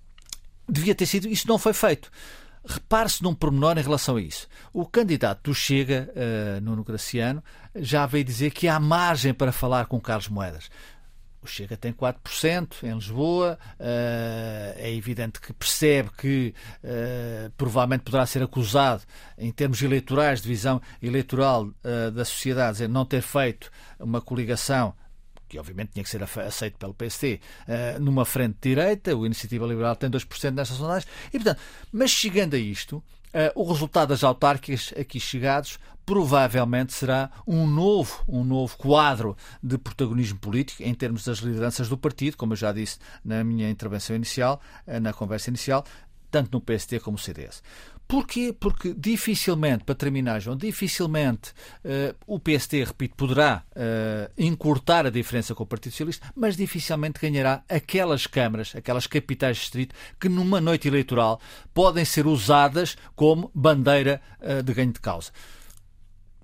[0.67, 1.27] devia ter sido.
[1.27, 2.11] Isso não foi feito.
[2.65, 4.47] Repare-se num pormenor em relação a isso.
[4.71, 7.43] O candidato do Chega, uh, Nuno Graciano,
[7.75, 10.69] já veio dizer que há margem para falar com Carlos Moedas.
[11.43, 13.59] O Chega tem 4% em Lisboa.
[13.79, 16.53] Uh, é evidente que percebe que
[16.83, 19.03] uh, provavelmente poderá ser acusado,
[19.37, 24.93] em termos eleitorais, de visão eleitoral uh, da sociedade, de não ter feito uma coligação
[25.47, 27.39] que obviamente tinha que ser aceito pelo PST,
[28.01, 32.57] numa frente direita, o Iniciativa Liberal tem 2% nestas sondagens, e portanto, mas chegando a
[32.57, 33.03] isto,
[33.55, 40.39] o resultado das autárquicas aqui chegados provavelmente será um novo, um novo quadro de protagonismo
[40.39, 44.61] político em termos das lideranças do partido, como eu já disse na minha intervenção inicial,
[44.87, 45.83] uh, na conversa inicial,
[46.29, 47.61] tanto no PST como no CDS.
[48.13, 48.53] Porquê?
[48.53, 51.49] Porque dificilmente, para terminar, João, dificilmente
[51.83, 57.19] uh, o PST, repito, poderá uh, encurtar a diferença com o Partido Socialista, mas dificilmente
[57.19, 61.41] ganhará aquelas câmaras, aquelas capitais de distrito, que numa noite eleitoral
[61.73, 65.31] podem ser usadas como bandeira uh, de ganho de causa.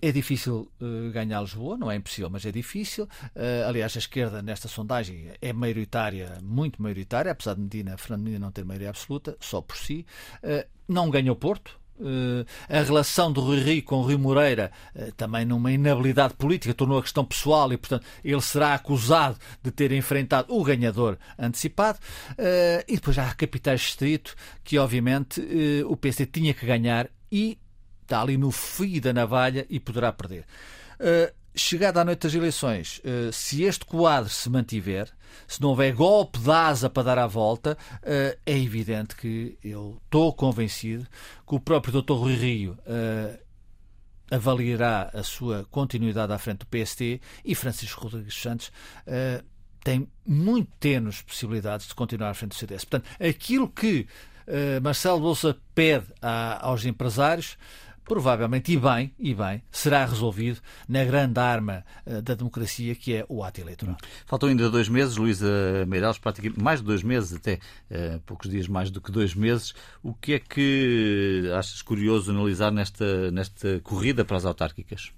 [0.02, 3.04] É difícil uh, ganhar Lisboa, não é impossível, mas é difícil.
[3.36, 8.46] Uh, aliás, a esquerda nesta sondagem é maioritária, muito maioritária, apesar de Medina, Fernando Medina
[8.46, 10.06] não ter maioria absoluta, só por si.
[10.42, 11.78] Uh, não ganha o Porto,
[12.70, 14.72] a relação do Rui Rio com o Rio Moreira
[15.18, 19.92] também numa inabilidade política tornou a questão pessoal e, portanto, ele será acusado de ter
[19.92, 22.00] enfrentado o ganhador antecipado.
[22.88, 24.34] E depois há capitais de distrito
[24.64, 25.46] que, obviamente,
[25.90, 27.60] o PC tinha que ganhar e
[28.10, 30.46] está ali no fio da navalha e poderá perder.
[31.00, 35.08] Uh, chegada à noite das eleições, uh, se este quadro se mantiver,
[35.48, 40.02] se não houver golpe de asa para dar a volta, uh, é evidente que eu
[40.04, 41.06] estou convencido
[41.48, 42.14] que o próprio Dr.
[42.14, 42.78] Rui Rio
[44.32, 48.72] avaliará a sua continuidade à frente do PST e Francisco Rodrigues Santos
[49.84, 52.86] tem muito tenos possibilidades de continuar à frente do CDS.
[52.86, 54.06] Portanto, aquilo que
[54.84, 57.58] Marcelo Bolsa pede a, aos empresários
[58.10, 63.26] provavelmente, e bem, e bem, será resolvido na grande arma uh, da democracia que é
[63.30, 63.96] o ato eleitoral.
[64.26, 67.60] Faltam ainda dois meses, Luísa Meireles, praticamente mais de dois meses, até
[67.92, 69.76] uh, poucos dias mais do que dois meses.
[70.02, 75.14] O que é que achas curioso analisar nesta, nesta corrida para as autárquicas?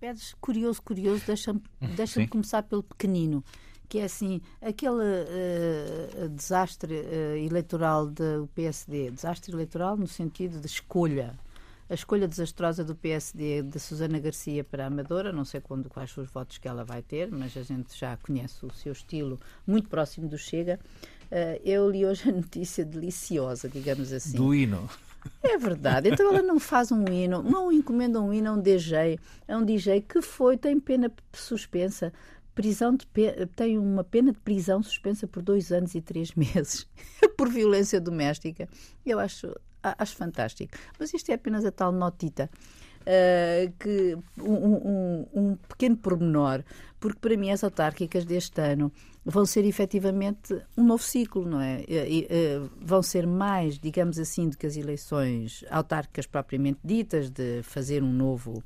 [0.00, 1.62] Pedes curioso, curioso, deixa-me
[1.96, 3.44] deixa começar pelo pequenino
[3.88, 10.66] que é assim, aquele uh, desastre uh, eleitoral do PSD, desastre eleitoral no sentido de
[10.66, 11.38] escolha
[11.88, 16.10] a escolha desastrosa do PSD de Susana Garcia para a Amadora, não sei quando, quais
[16.10, 19.40] são os votos que ela vai ter, mas a gente já conhece o seu estilo
[19.66, 20.78] muito próximo do Chega.
[21.30, 24.36] Uh, eu li hoje a notícia deliciosa, digamos assim.
[24.36, 24.88] Do hino.
[25.42, 26.08] É verdade.
[26.10, 29.64] Então ela não faz um hino, não encomenda um hino a um DJ, a um
[29.64, 32.12] DJ que foi, tem pena suspensa,
[32.54, 33.06] prisão de
[33.54, 36.88] tem uma pena de prisão suspensa por dois anos e três meses
[37.36, 38.68] por violência doméstica.
[39.04, 40.76] Eu acho acho fantástico.
[40.98, 42.50] Mas isto é apenas a tal notita.
[43.00, 46.62] Uh, que um, um, um, pequeno pormenor,
[47.00, 48.92] porque para mim as autárquicas deste ano
[49.24, 51.84] vão ser efetivamente um novo ciclo, não é?
[51.88, 57.62] E, uh, vão ser mais, digamos assim, do que as eleições autárquicas propriamente ditas, de
[57.62, 58.62] fazer um novo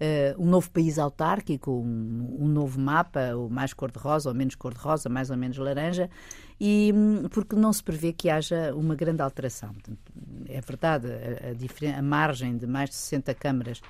[0.00, 5.08] uh, um novo país autárquico, um, um novo mapa, ou mais cor-de-rosa ou menos cor-de-rosa,
[5.08, 6.08] mais ou menos laranja,
[6.60, 9.74] e hum, porque não se prevê que haja uma grande alteração.
[10.46, 13.82] É verdade, a, a, margem de mais de 60 câmaras uh,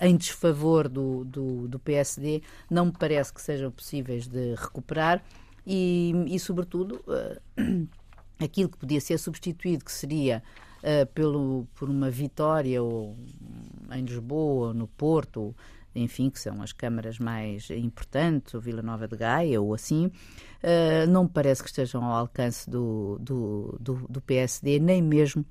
[0.00, 5.22] em desfavor do, do, do, PSD não me parece que sejam possíveis de recuperar
[5.66, 7.88] e, e sobretudo, uh,
[8.42, 10.42] aquilo que podia ser substituído, que seria
[10.78, 13.16] uh, pelo, por uma vitória ou
[13.92, 15.54] em Lisboa, ou no Porto,
[15.94, 20.10] enfim, que são as câmaras mais importantes, ou Vila Nova de Gaia, ou assim,
[20.62, 25.44] uh, não me parece que estejam ao alcance do, do, do, do PSD, nem mesmo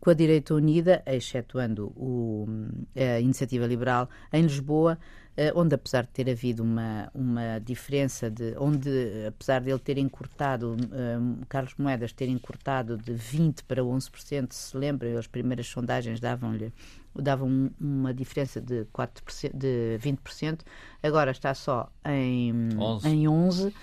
[0.00, 2.46] com a direita unida, excetuando o,
[2.94, 4.98] a Iniciativa Liberal em Lisboa,
[5.36, 8.88] eh, onde apesar de ter havido uma, uma diferença de onde
[9.26, 14.76] apesar de ele ter encurtado um, Carlos Moedas ter encurtado de 20 para 11%, se
[14.76, 16.72] lembram, as primeiras sondagens davam-lhe
[17.14, 20.60] davam uma diferença de 4%, de 20%,
[21.02, 23.74] agora está só em 11, em 11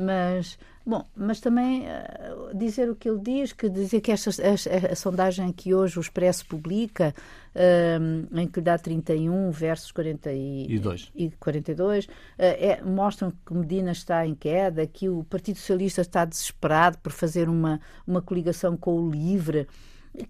[0.00, 4.92] mas Bom, mas também uh, dizer o que ele diz, que dizer que esta, a,
[4.92, 7.14] a, sondagem que hoje o Expresso publica,
[7.54, 12.08] uh, em que dá 31 versus 42, e, e 42 uh,
[12.38, 17.48] é, mostram que Medina está em queda, que o Partido Socialista está desesperado por fazer
[17.48, 19.68] uma, uma coligação com o LIVRE.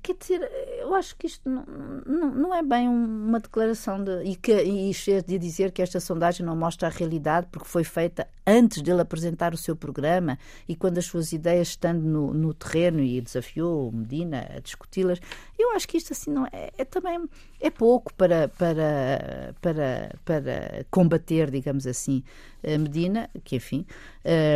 [0.03, 1.65] Quer dizer, eu acho que isto não,
[2.07, 6.45] não, não é bem uma declaração de, e, que, e de dizer que esta sondagem
[6.45, 10.39] não mostra a realidade porque foi feita antes dele apresentar o seu programa
[10.69, 15.19] e quando as suas ideias estando no, no terreno e desafiou Medina a discuti-las.
[15.59, 17.19] Eu acho que isto assim não é, é, também
[17.59, 22.23] é pouco para, para, para, para combater, digamos assim,
[22.63, 23.87] a Medina, que enfim,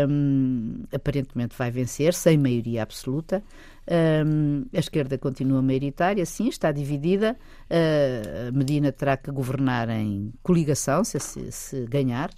[0.09, 3.43] um, aparentemente vai vencer sem maioria absoluta.
[3.87, 7.37] Um, a esquerda continua maioritária, sim, está dividida.
[7.71, 12.31] Uh, Medina terá que governar em coligação, se, se, se ganhar,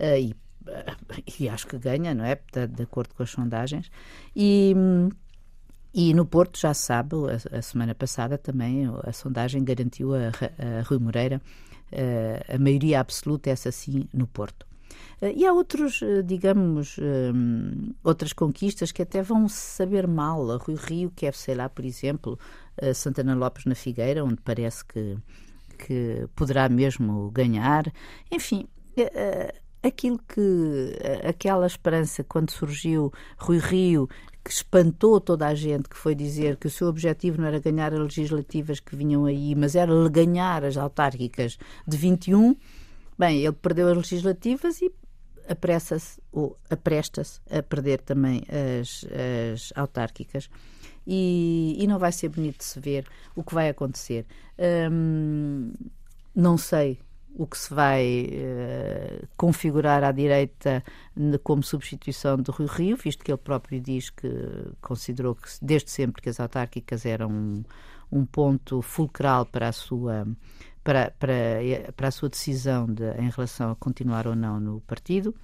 [0.00, 0.34] uh, e,
[0.66, 2.38] uh, e, acho que ganha, não é?
[2.52, 3.90] De, de acordo com as sondagens.
[4.34, 4.74] E.
[5.96, 10.82] E no Porto, já sabe, a, a, semana passada também a sondagem garantiu a, a
[10.82, 11.40] Rui Moreira
[12.52, 14.66] a maioria absoluta, essa sim, no Porto.
[15.20, 17.32] Eh, e há outros, eh, digamos, eh,
[18.02, 20.50] outras conquistas que até vão saber mal.
[20.50, 22.38] A Rui Rio, que é, sei lá, por exemplo,
[22.94, 25.16] Santana Lopes na Figueira, onde parece que,
[25.78, 27.92] que poderá mesmo ganhar.
[28.30, 28.66] Enfim,
[29.82, 34.08] aquilo que aquela esperança quando surgiu Rui Rio
[34.44, 37.94] que espantou toda a gente, que foi dizer que o seu objetivo não era ganhar
[37.94, 42.54] as legislativas que vinham aí, mas era ganhar as autárquicas de 21.
[43.18, 44.92] Bem, ele perdeu as legislativas e
[45.48, 48.42] apressa-se ou apresta-se a perder também
[48.80, 49.04] as,
[49.52, 50.48] as autárquicas.
[51.06, 54.26] E, e, não vai ser bonito de se ver o que vai acontecer.
[54.90, 55.72] Hum,
[56.34, 56.98] não sei
[57.36, 60.82] o que se vai uh, configurar à direita
[61.42, 64.28] como substituição de Rui Rio, visto que ele próprio diz que
[64.80, 67.64] considerou que desde sempre que as autárquicas eram um,
[68.10, 70.26] um ponto fulcral para a sua
[70.84, 71.34] para, para,
[71.96, 75.34] para a sua decisão de, em relação a continuar ou não no partido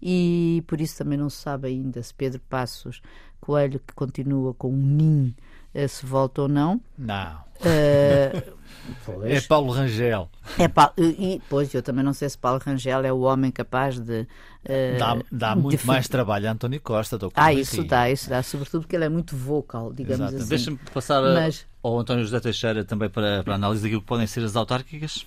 [0.00, 3.00] e por isso também não se sabe ainda se Pedro Passos
[3.40, 5.34] Coelho, que continua com um NIM,
[5.74, 6.80] eh, se volta ou não.
[6.98, 7.52] Não.
[9.06, 10.28] Uh, é Paulo Rangel.
[10.58, 13.96] É Paulo, e, pois, eu também não sei se Paulo Rangel é o homem capaz
[14.00, 14.22] de.
[14.22, 15.86] Uh, dá dá muito de...
[15.86, 17.16] mais trabalho a António Costa.
[17.34, 20.36] Ah, isso dá, isso dá, sobretudo porque ele é muito vocal, digamos Exato.
[20.38, 20.48] assim.
[20.48, 21.64] Deixa-me passar Mas...
[21.82, 25.26] ao António José Teixeira também para, para análise daquilo que podem ser as autárquicas.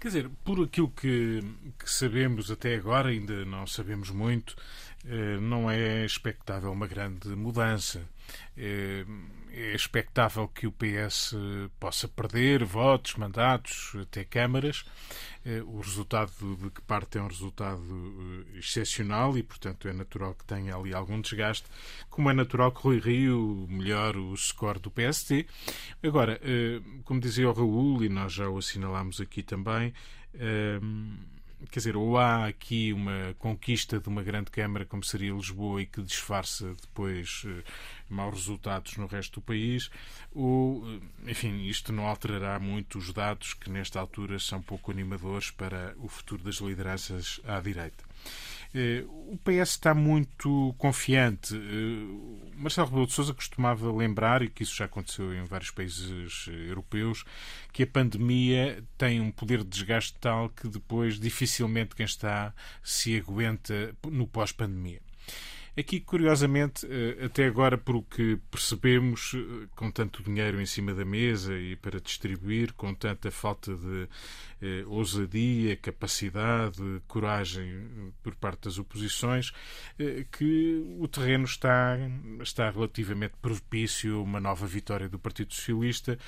[0.00, 1.42] Quer dizer, por aquilo que,
[1.76, 4.54] que sabemos até agora, ainda não sabemos muito,
[5.04, 8.00] eh, não é expectável uma grande mudança.
[9.58, 11.34] Eh, é expectável que o PS
[11.80, 14.84] possa perder votos, mandatos, até câmaras.
[15.44, 17.82] Eh, o resultado de que parte é um resultado
[18.54, 21.66] excepcional e, portanto, é natural que tenha ali algum desgaste,
[22.08, 25.46] como é natural que Rui Rio melhore o score do PST.
[26.02, 26.40] Agora,
[27.04, 29.92] como dizia o Raul, e nós já o assinalámos aqui também,
[31.70, 35.86] quer dizer, ou há aqui uma conquista de uma grande Câmara como seria Lisboa e
[35.86, 37.62] que disfarça depois eh,
[38.08, 39.90] maus resultados no resto do país,
[40.32, 45.50] ou, eh, enfim, isto não alterará muito os dados que nesta altura são pouco animadores
[45.50, 48.07] para o futuro das lideranças à direita.
[48.74, 51.54] Eh, o PS está muito confiante.
[51.54, 56.46] Eh, Marcelo Rebelo de Sousa costumava lembrar, e que isso já aconteceu em vários países
[56.48, 57.24] eh, europeus,
[57.72, 63.16] que a pandemia tem um poder de desgaste tal que depois dificilmente quem está se
[63.16, 65.00] aguenta no pós-pandemia.
[65.76, 66.84] Aqui, curiosamente,
[67.24, 69.32] até agora, por o que percebemos,
[69.76, 74.08] com tanto dinheiro em cima da mesa e para distribuir, com tanta falta de
[74.60, 79.52] eh, ousadia, capacidade, coragem por parte das oposições,
[79.98, 81.96] eh, que o terreno está,
[82.40, 86.18] está relativamente propício a uma nova vitória do Partido Socialista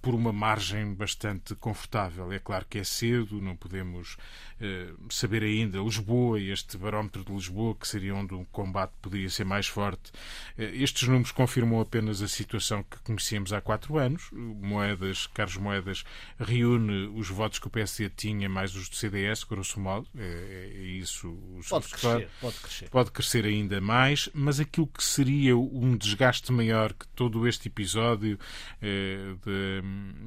[0.00, 2.32] por uma margem bastante confortável.
[2.32, 4.16] É claro que é cedo, não podemos
[4.60, 9.28] eh, saber ainda Lisboa e este barómetro de Lisboa, que seria onde o combate poderia
[9.28, 10.12] ser mais forte.
[10.56, 14.30] Eh, estes números confirmam apenas a situação que conhecíamos há quatro anos.
[14.32, 16.04] Moedas, Carlos Moedas
[16.38, 20.06] reúne os votos que o PSD tinha mais os do CDS, grosso modo.
[20.16, 21.36] É, é isso.
[21.68, 22.90] Pode crescer, pode crescer.
[22.90, 28.38] Pode crescer ainda mais, mas aquilo que seria um desgaste maior que todo este episódio
[28.80, 29.34] eh,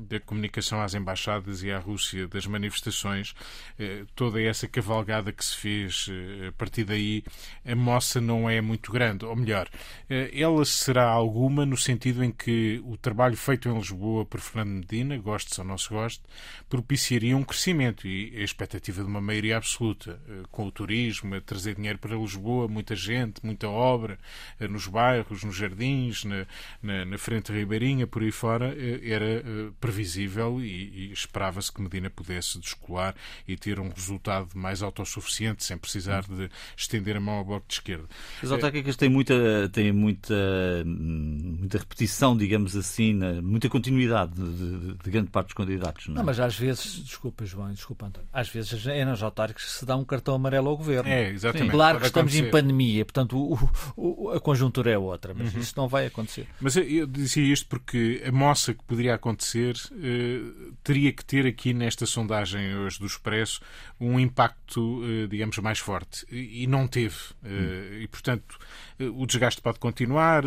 [0.09, 3.35] da comunicação às embaixadas e à Rússia, das manifestações,
[3.77, 7.23] eh, toda essa cavalgada que se fez eh, a partir daí,
[7.65, 9.25] a moça não é muito grande.
[9.25, 9.69] Ou melhor,
[10.09, 15.17] ela será alguma no sentido em que o trabalho feito em Lisboa por Fernando Medina,
[15.17, 16.23] goste ou não se goste,
[16.69, 21.41] propiciaria um crescimento e a expectativa de uma maioria absoluta, eh, com o turismo, a
[21.41, 24.17] trazer dinheiro para Lisboa, muita gente, muita obra,
[24.59, 26.45] nos bairros, nos jardins, na,
[26.81, 29.43] na, na frente ribeirinha, por aí fora, era
[29.79, 33.15] previsível e, e esperava-se que Medina pudesse descolar
[33.47, 37.65] e ter um resultado resultado mais autossuficiente, sem precisar de estender a mão ao Bloco
[37.67, 38.05] de Esquerda.
[38.41, 45.29] As autárquicas têm muita, têm muita, muita repetição, digamos assim, muita continuidade de, de, grande
[45.29, 46.07] parte dos candidatos.
[46.07, 46.17] Não, é?
[46.17, 49.85] não, mas às vezes, desculpa João, desculpa António, às vezes é nas autárquicas que se
[49.85, 51.09] dá um cartão amarelo ao governo.
[51.09, 51.71] É, exatamente.
[51.71, 52.47] Sim, claro que estamos acontecer.
[52.47, 55.59] em pandemia, portanto o, o, a conjuntura é outra, mas uhum.
[55.59, 56.47] isso não vai acontecer.
[56.59, 61.45] Mas eu, eu dizia isto porque a moça que poderia acontecer uh, teria que ter
[61.47, 63.61] aqui nesta sondagem hoje do Expresso
[63.99, 66.25] um impacto, uh, digamos, mais forte.
[66.29, 67.15] E, e não teve.
[67.43, 68.57] Uh, e, portanto,
[68.99, 70.43] o desgaste pode continuar,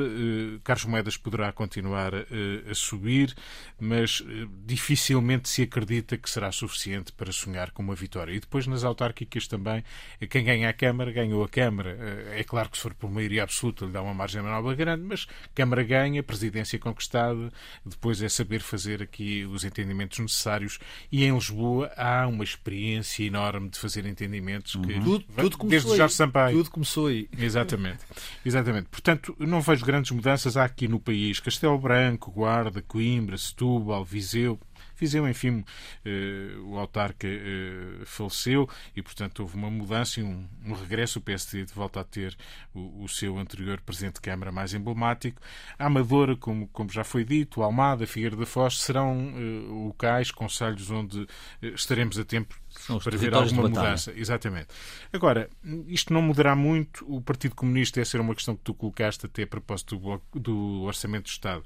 [0.64, 3.34] Carlos Moedas poderá continuar a subir,
[3.78, 4.24] mas
[4.64, 6.67] dificilmente se acredita que será suficiente
[7.12, 8.32] para sonhar com uma vitória.
[8.32, 9.84] E depois nas autárquicas também,
[10.28, 11.96] quem ganha a Câmara ganhou a Câmara.
[12.32, 15.02] É claro que se for por maioria absoluta lhe dá uma margem de manobra grande,
[15.02, 17.52] mas Câmara ganha, presidência conquistada,
[17.84, 20.78] depois é saber fazer aqui os entendimentos necessários
[21.10, 25.02] e em Lisboa há uma experiência enorme de fazer entendimentos que uhum.
[25.02, 26.56] tudo, tudo desde Jorge Sampaio.
[26.58, 27.28] Tudo começou aí.
[27.38, 28.00] Exatamente.
[28.44, 28.88] Exatamente.
[28.88, 31.40] Portanto, não vejo grandes mudanças há aqui no país.
[31.40, 34.58] Castelo Branco, Guarda, Coimbra, Setúbal, Viseu,
[34.98, 35.64] Viseu, enfim,
[36.04, 41.18] eh, o autarca eh, faleceu e, portanto, houve uma mudança e um, um regresso.
[41.18, 42.36] O PSD volta a ter
[42.74, 45.40] o, o, seu anterior presidente de Câmara mais emblemático.
[45.78, 50.90] A Amadora, como, como já foi dito, Almada, Figueira da Foz serão eh, locais, conselhos
[50.90, 51.26] onde
[51.62, 52.58] estaremos a tempo
[53.02, 54.12] para ver alguma mudança.
[54.14, 54.68] Exatamente.
[55.12, 55.48] Agora,
[55.86, 57.04] isto não mudará muito.
[57.08, 60.82] O Partido Comunista, essa era uma questão que tu colocaste até a propósito do, do
[60.82, 61.64] Orçamento do Estado.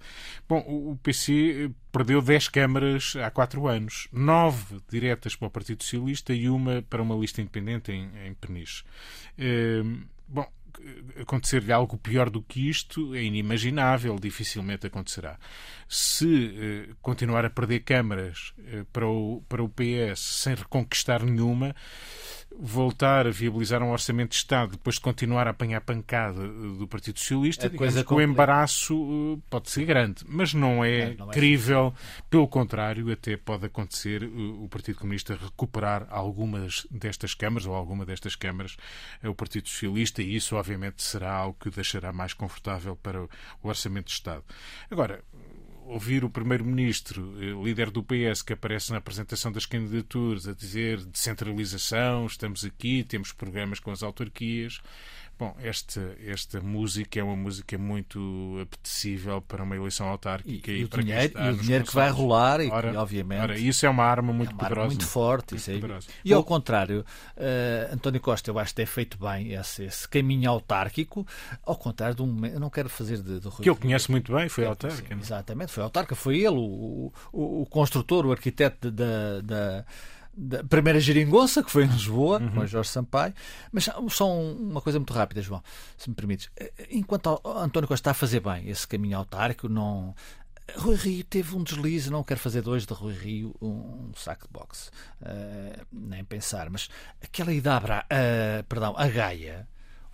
[0.49, 6.33] Bom, o PC perdeu 10 câmaras há 4 anos, 9 diretas para o Partido Socialista
[6.33, 8.85] e uma para uma lista independente em, em Peniche.
[9.39, 10.47] Ehm, bom,
[11.21, 15.39] acontecer-lhe algo pior do que isto é inimaginável, dificilmente acontecerá.
[15.89, 21.75] Se eh, continuar a perder câmaras eh, para, o, para o PS sem reconquistar nenhuma,
[22.59, 27.19] voltar a viabilizar um orçamento de Estado depois de continuar a apanhar pancada do Partido
[27.19, 31.95] Socialista, digamos que o embaraço uh, pode ser grande, mas não é, não é crível.
[32.31, 38.05] Pelo contrário, até pode acontecer uh, o Partido Comunista recuperar algumas destas câmaras ou alguma
[38.05, 38.77] destas câmaras
[39.25, 43.29] o Partido Socialista e isso obviamente será algo que o deixará mais confortável para o
[43.63, 44.45] orçamento de Estado.
[44.91, 45.23] Agora,
[45.93, 51.05] ouvir o primeiro-ministro, eh, líder do PS, que aparece na apresentação das candidaturas, a dizer
[51.05, 54.81] descentralização, estamos aqui, temos programas com as autarquias.
[55.39, 60.71] Bom, esta, esta música é uma música muito apetecível para uma eleição autárquica.
[60.71, 63.41] E, e, e o, dinheiro, e o dinheiro que vai rolar, e ora, que, obviamente.
[63.41, 64.81] Ora, isso é uma arma muito é uma poderosa.
[64.81, 65.55] Arma muito forte.
[65.55, 67.05] Muito isso é, e ao contrário,
[67.37, 71.27] uh, António Costa, eu acho que tem feito bem esse, esse caminho autárquico,
[71.65, 72.47] ao contrário de um.
[72.47, 73.41] Eu não quero fazer de.
[73.41, 74.65] de que eu conheço muito bem, foi.
[74.65, 74.71] É?
[75.21, 79.85] Exatamente, foi autarca, foi ele, o, o, o construtor, o arquiteto da.
[80.35, 82.51] Da primeira geringonça, que foi em Lisboa, uhum.
[82.51, 83.35] com o Jorge Sampaio.
[83.71, 85.63] Mas só uma coisa muito rápida, João,
[85.97, 86.51] se me permites.
[86.91, 90.15] Enquanto António Costa está a fazer bem esse caminho autárquico, não.
[90.77, 94.53] Rui Rio teve um deslize, não quero fazer dois de Rui Rio, um saco de
[94.53, 96.89] boxe, uh, nem pensar, mas
[97.23, 99.69] aquela ida uh, perdão, a Gaia,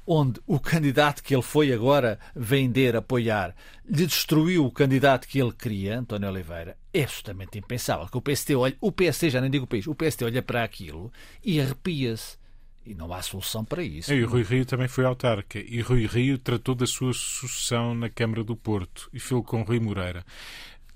[0.09, 3.55] onde o candidato que ele foi agora vender, apoiar,
[3.87, 8.07] lhe destruiu o candidato que ele queria, António Oliveira, é absolutamente impensável.
[8.07, 10.65] Que o PST olha, o PST, já nem digo o país, o PST olha para
[10.65, 11.13] aquilo
[11.45, 12.39] e arrepia-se.
[12.87, 14.11] E não há solução para isso.
[14.15, 15.59] E o Rui Rio também foi autarca.
[15.59, 19.79] E Rui Rio tratou da sua sucessão na Câmara do Porto e fez com Rui
[19.79, 20.25] Moreira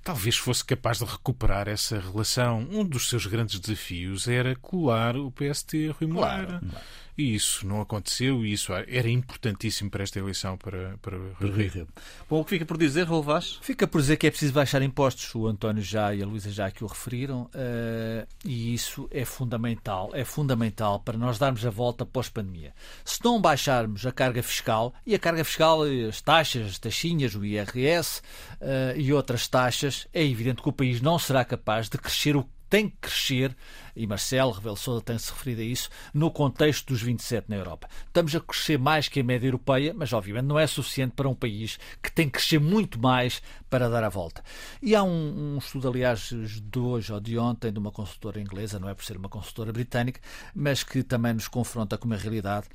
[0.02, 2.66] talvez fosse capaz de recuperar essa relação.
[2.70, 6.58] Um dos seus grandes desafios era colar o PST a Rui Moreira.
[6.58, 6.84] Claro.
[7.16, 11.86] E isso não aconteceu e isso era importantíssimo para esta eleição para, para Rui Rio.
[12.28, 13.58] Bom, o que fica por dizer, Raul Vaz?
[13.60, 15.34] Fica por dizer que é preciso baixar impostos.
[15.34, 20.10] O António já e a Luísa já que o referiram uh, e isso é fundamental.
[20.14, 22.74] É fundamental para nós darmos a volta pós-pandemia.
[23.04, 27.44] Se não baixarmos a carga fiscal, e a carga fiscal, as taxas, as taxinhas, o
[27.44, 28.20] IRS
[28.60, 32.48] uh, e outras taxas, é evidente que o país não será capaz de crescer o
[32.72, 33.54] tem que crescer,
[33.94, 37.86] e Marcelo Rebelo Sousa tem-se referido a isso, no contexto dos 27 na Europa.
[38.06, 41.34] Estamos a crescer mais que a média europeia, mas obviamente não é suficiente para um
[41.34, 44.42] país que tem que crescer muito mais para dar a volta.
[44.80, 48.78] E há um, um estudo, aliás, de hoje ou de ontem, de uma consultora inglesa,
[48.78, 50.18] não é por ser uma consultora britânica,
[50.54, 52.68] mas que também nos confronta com uma realidade.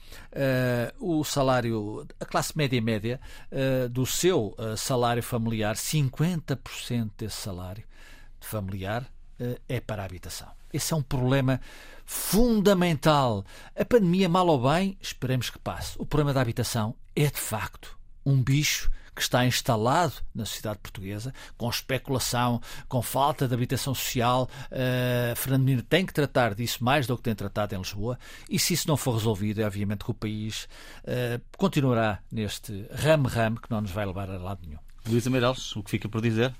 [1.02, 3.20] Uh, o salário, a classe média-média,
[3.52, 7.84] uh, do seu uh, salário familiar, 50% desse salário
[8.40, 9.17] familiar eh,
[9.68, 10.48] é para a habitação.
[10.72, 11.60] Esse é um problema
[12.06, 13.46] fundamental.
[13.76, 15.96] A pandemia, mal ou bem, esperemos que passe.
[16.00, 21.34] O problema da habitação é, de facto, um bicho que está instalado na sociedade portuguesa,
[21.58, 24.48] com especulação, com falta de habitação social.
[24.72, 28.60] Uh, Fernando Menino tem que tratar disso mais do que tem tratado em Lisboa, e
[28.60, 30.68] se isso não for resolvido, é obviamente que o país
[31.04, 34.80] uh, continuará neste rame-rame que não nos vai levar a lado nenhum.
[35.08, 36.54] Luísa Meireles, o que fica por dizer?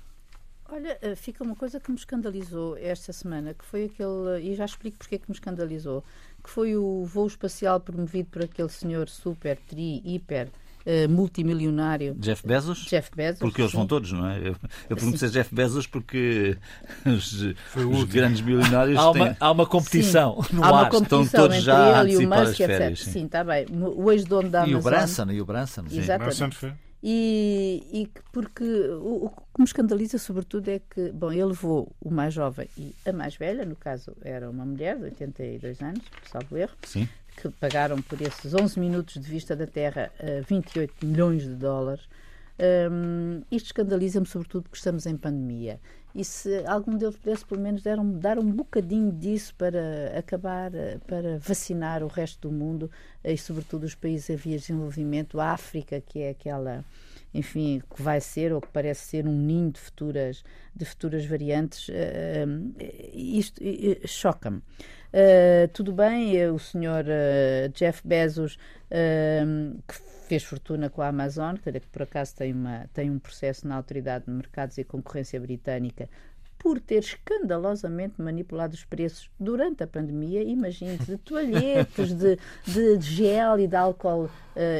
[0.70, 4.66] Olha, eh, fica uma coisa que me escandalizou esta semana, que foi aquele, e já
[4.66, 6.04] explico porque é que me escandalizou,
[6.44, 10.48] que foi o voo espacial promovido por aquele senhor super, tri, hiper,
[10.84, 12.14] uh, multimilionário.
[12.18, 12.84] Jeff Bezos?
[12.84, 13.38] Jeff Bezos.
[13.38, 14.38] Porque eles vão todos, não é?
[14.38, 14.56] Eu,
[14.90, 16.58] eu pergunto se é Jeff Bezos porque
[17.06, 19.22] os, os grandes milionários há têm...
[19.22, 20.56] uma, há uma competição sim.
[20.56, 20.72] no há ar.
[20.72, 23.12] Uma competição Estão todos já ele e o Musk, férias, etc.
[23.12, 23.66] Sim, está bem.
[23.70, 24.76] O ex-dono da Amazon.
[24.76, 25.84] E o Branson, e o Branson.
[25.88, 25.98] Sim.
[25.98, 26.87] Exatamente.
[27.02, 32.10] E, e porque o, o, que me escandaliza, sobretudo, é que, bom, ele levou o
[32.10, 36.56] mais jovem e a mais velha, no caso era uma mulher de 82 anos, salvo
[36.56, 37.08] erro, Sim.
[37.36, 42.04] que pagaram por esses 11 minutos de vista da Terra uh, 28 milhões de dólares.
[42.90, 45.78] Um, isto escandaliza-me, sobretudo, porque estamos em pandemia.
[46.18, 50.72] E se algum deles pudesse, pelo menos, dar um, dar um bocadinho disso para acabar,
[51.06, 52.90] para vacinar o resto do mundo
[53.22, 56.84] e, sobretudo, os países em vias de desenvolvimento, a África, que é aquela,
[57.32, 60.42] enfim, que vai ser ou que parece ser um ninho de futuras,
[60.74, 62.74] de futuras variantes, uh,
[63.14, 64.58] isto uh, choca-me.
[64.58, 67.04] Uh, tudo bem, o senhor
[67.74, 68.58] Jeff Bezos,
[69.86, 73.76] que fez fortuna com a Amazon, que por acaso tem, uma, tem um processo na
[73.76, 76.08] Autoridade de Mercados e Concorrência Britânica
[76.58, 83.60] por ter escandalosamente manipulado os preços durante a pandemia, imagine de toalhetes, de, de, gel
[83.60, 84.30] e de álcool uh,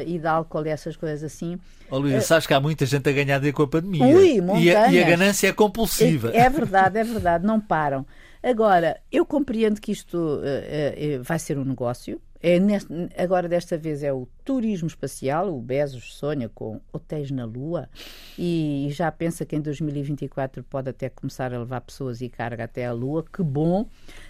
[0.05, 1.57] e de álcool e essas coisas assim.
[1.89, 4.05] Oh, Luísa, uh, sabes que há muita gente a ganhar dinheiro com a pandemia.
[4.05, 6.31] Ui, e, a, e a ganância é compulsiva.
[6.33, 8.05] É, é verdade, é verdade, não param.
[8.43, 14.01] Agora, eu compreendo que isto uh, vai ser um negócio, é neste, agora, desta vez,
[14.01, 15.53] é o turismo espacial.
[15.53, 17.89] O Bezos sonha com hotéis na Lua
[18.37, 22.63] e, e já pensa que em 2024 pode até começar a levar pessoas e carga
[22.63, 23.23] até a Lua.
[23.23, 23.81] Que bom!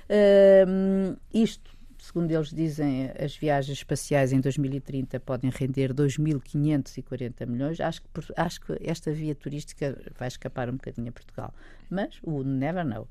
[0.10, 7.80] Uh, isto segundo eles dizem, as viagens espaciais em 2030 podem render 2.540 milhões.
[7.80, 11.54] Acho que, acho que esta via turística vai escapar um bocadinho a Portugal.
[11.90, 13.08] Mas o never know.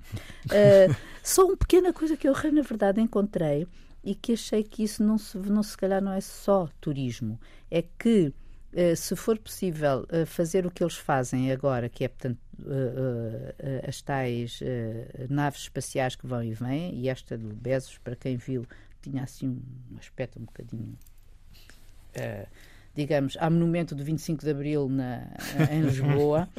[0.47, 3.67] Uh, só uma pequena coisa que eu, na verdade, encontrei
[4.03, 7.39] e que achei que isso não se, não, se calhar não é só turismo,
[7.71, 8.33] é que
[8.71, 13.89] Uh, se for possível uh, fazer o que eles fazem agora, que é, portanto, uh,
[13.89, 14.61] as tais
[15.31, 18.67] naves espaciais que vão e vêm, e esta do Bezos, para quem viu,
[19.01, 20.99] tinha assim um aspecto um bocadinho.
[22.95, 25.29] digamos, há monumento do 25 de Abril na,
[25.71, 26.49] em Lisboa.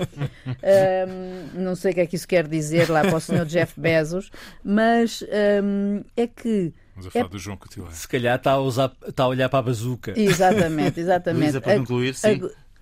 [1.56, 3.80] um, não sei o que é que isso quer dizer lá para o senhor Jeff
[3.80, 4.32] Bezos,
[4.64, 5.22] mas
[5.64, 7.30] um, é que Estamos a falar é...
[7.30, 7.91] do João Coutinho.
[7.91, 10.14] Se calhar está a, usar, está a olhar para a bazuca.
[10.20, 11.43] Exatamente, exatamente.
[11.43, 12.41] Luísa, para concluir, sim.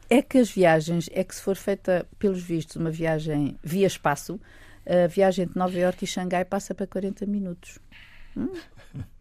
[0.09, 4.39] É que as viagens, é que se for feita, pelos vistos, uma viagem via espaço,
[4.85, 7.77] a viagem de Nova Iorque e Xangai passa para 40 minutos.
[8.35, 8.49] Hum?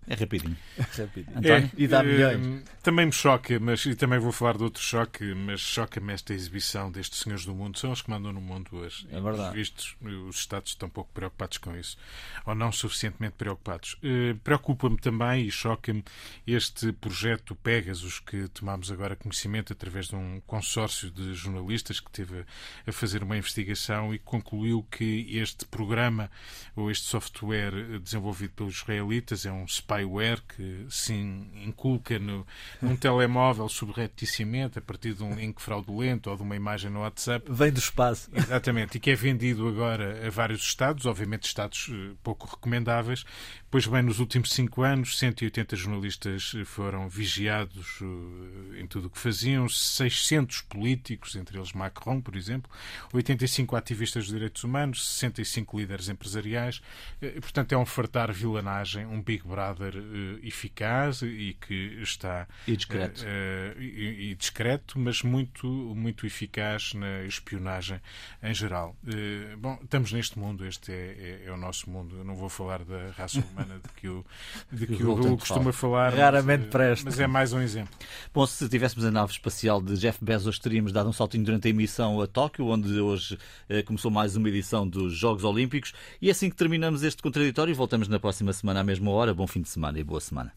[0.08, 0.56] É rapidinho.
[0.78, 1.36] Rapidinho.
[1.36, 2.64] António, é, e dá milhões.
[2.82, 6.90] também me choca, mas e também vou falar de outro choque, mas choca-me esta exibição
[6.90, 7.78] destes senhores do mundo.
[7.78, 9.06] São os que mandam no mundo hoje.
[9.10, 9.48] É verdade.
[9.48, 9.96] Os vistos,
[10.28, 11.96] os Estados estão pouco preocupados com isso.
[12.44, 13.94] Ou não suficientemente preocupados.
[13.94, 16.04] Uh, Preocupa-me também e choca-me
[16.46, 22.44] este projeto Pegasus que tomámos agora conhecimento através de um consórcio de jornalistas que teve
[22.86, 26.30] a fazer uma investigação e concluiu que este programa
[26.74, 32.46] ou este software desenvolvido pelos israelitas é um spy spyware que se inculca no,
[32.80, 37.46] num telemóvel subrepticiamente a partir de um link fraudulento ou de uma imagem no WhatsApp.
[37.48, 38.30] Vem do espaço.
[38.34, 43.24] Exatamente, e que é vendido agora a vários Estados, obviamente Estados eh, pouco recomendáveis.
[43.70, 49.18] Pois bem, nos últimos cinco anos, 180 jornalistas foram vigiados eh, em tudo o que
[49.18, 52.70] faziam, 600 políticos, entre eles Macron, por exemplo,
[53.12, 56.80] 85 ativistas dos direitos humanos, 65 líderes empresariais.
[57.20, 62.76] Eh, portanto, é um fartar vilanagem, um Big Brother uh, eficaz e que está e
[62.76, 68.00] discreto, uh, e, e, discreto, mas muito muito eficaz na espionagem
[68.42, 68.96] em geral.
[69.04, 72.16] Uh, bom, estamos neste mundo, este é, é, é, o nosso mundo.
[72.18, 74.24] Eu não vou falar da raça humana de que o
[74.70, 77.94] de que o costuma falar, raramente mas, presta, mas é mais um exemplo.
[78.34, 81.70] Bom, se tivéssemos a nave espacial de Jeff Bezos, teríamos dado um saltinho durante a
[81.70, 83.38] emissão a Tóquio, onde hoje
[83.86, 85.92] começou mais uma edição dos Jogos Olímpicos.
[86.20, 87.74] E é assim que terminamos este contraditório.
[87.74, 89.34] Voltamos na próxima semana à mesma hora.
[89.34, 90.52] Bom fim de semana Osman Ebu Osman'a.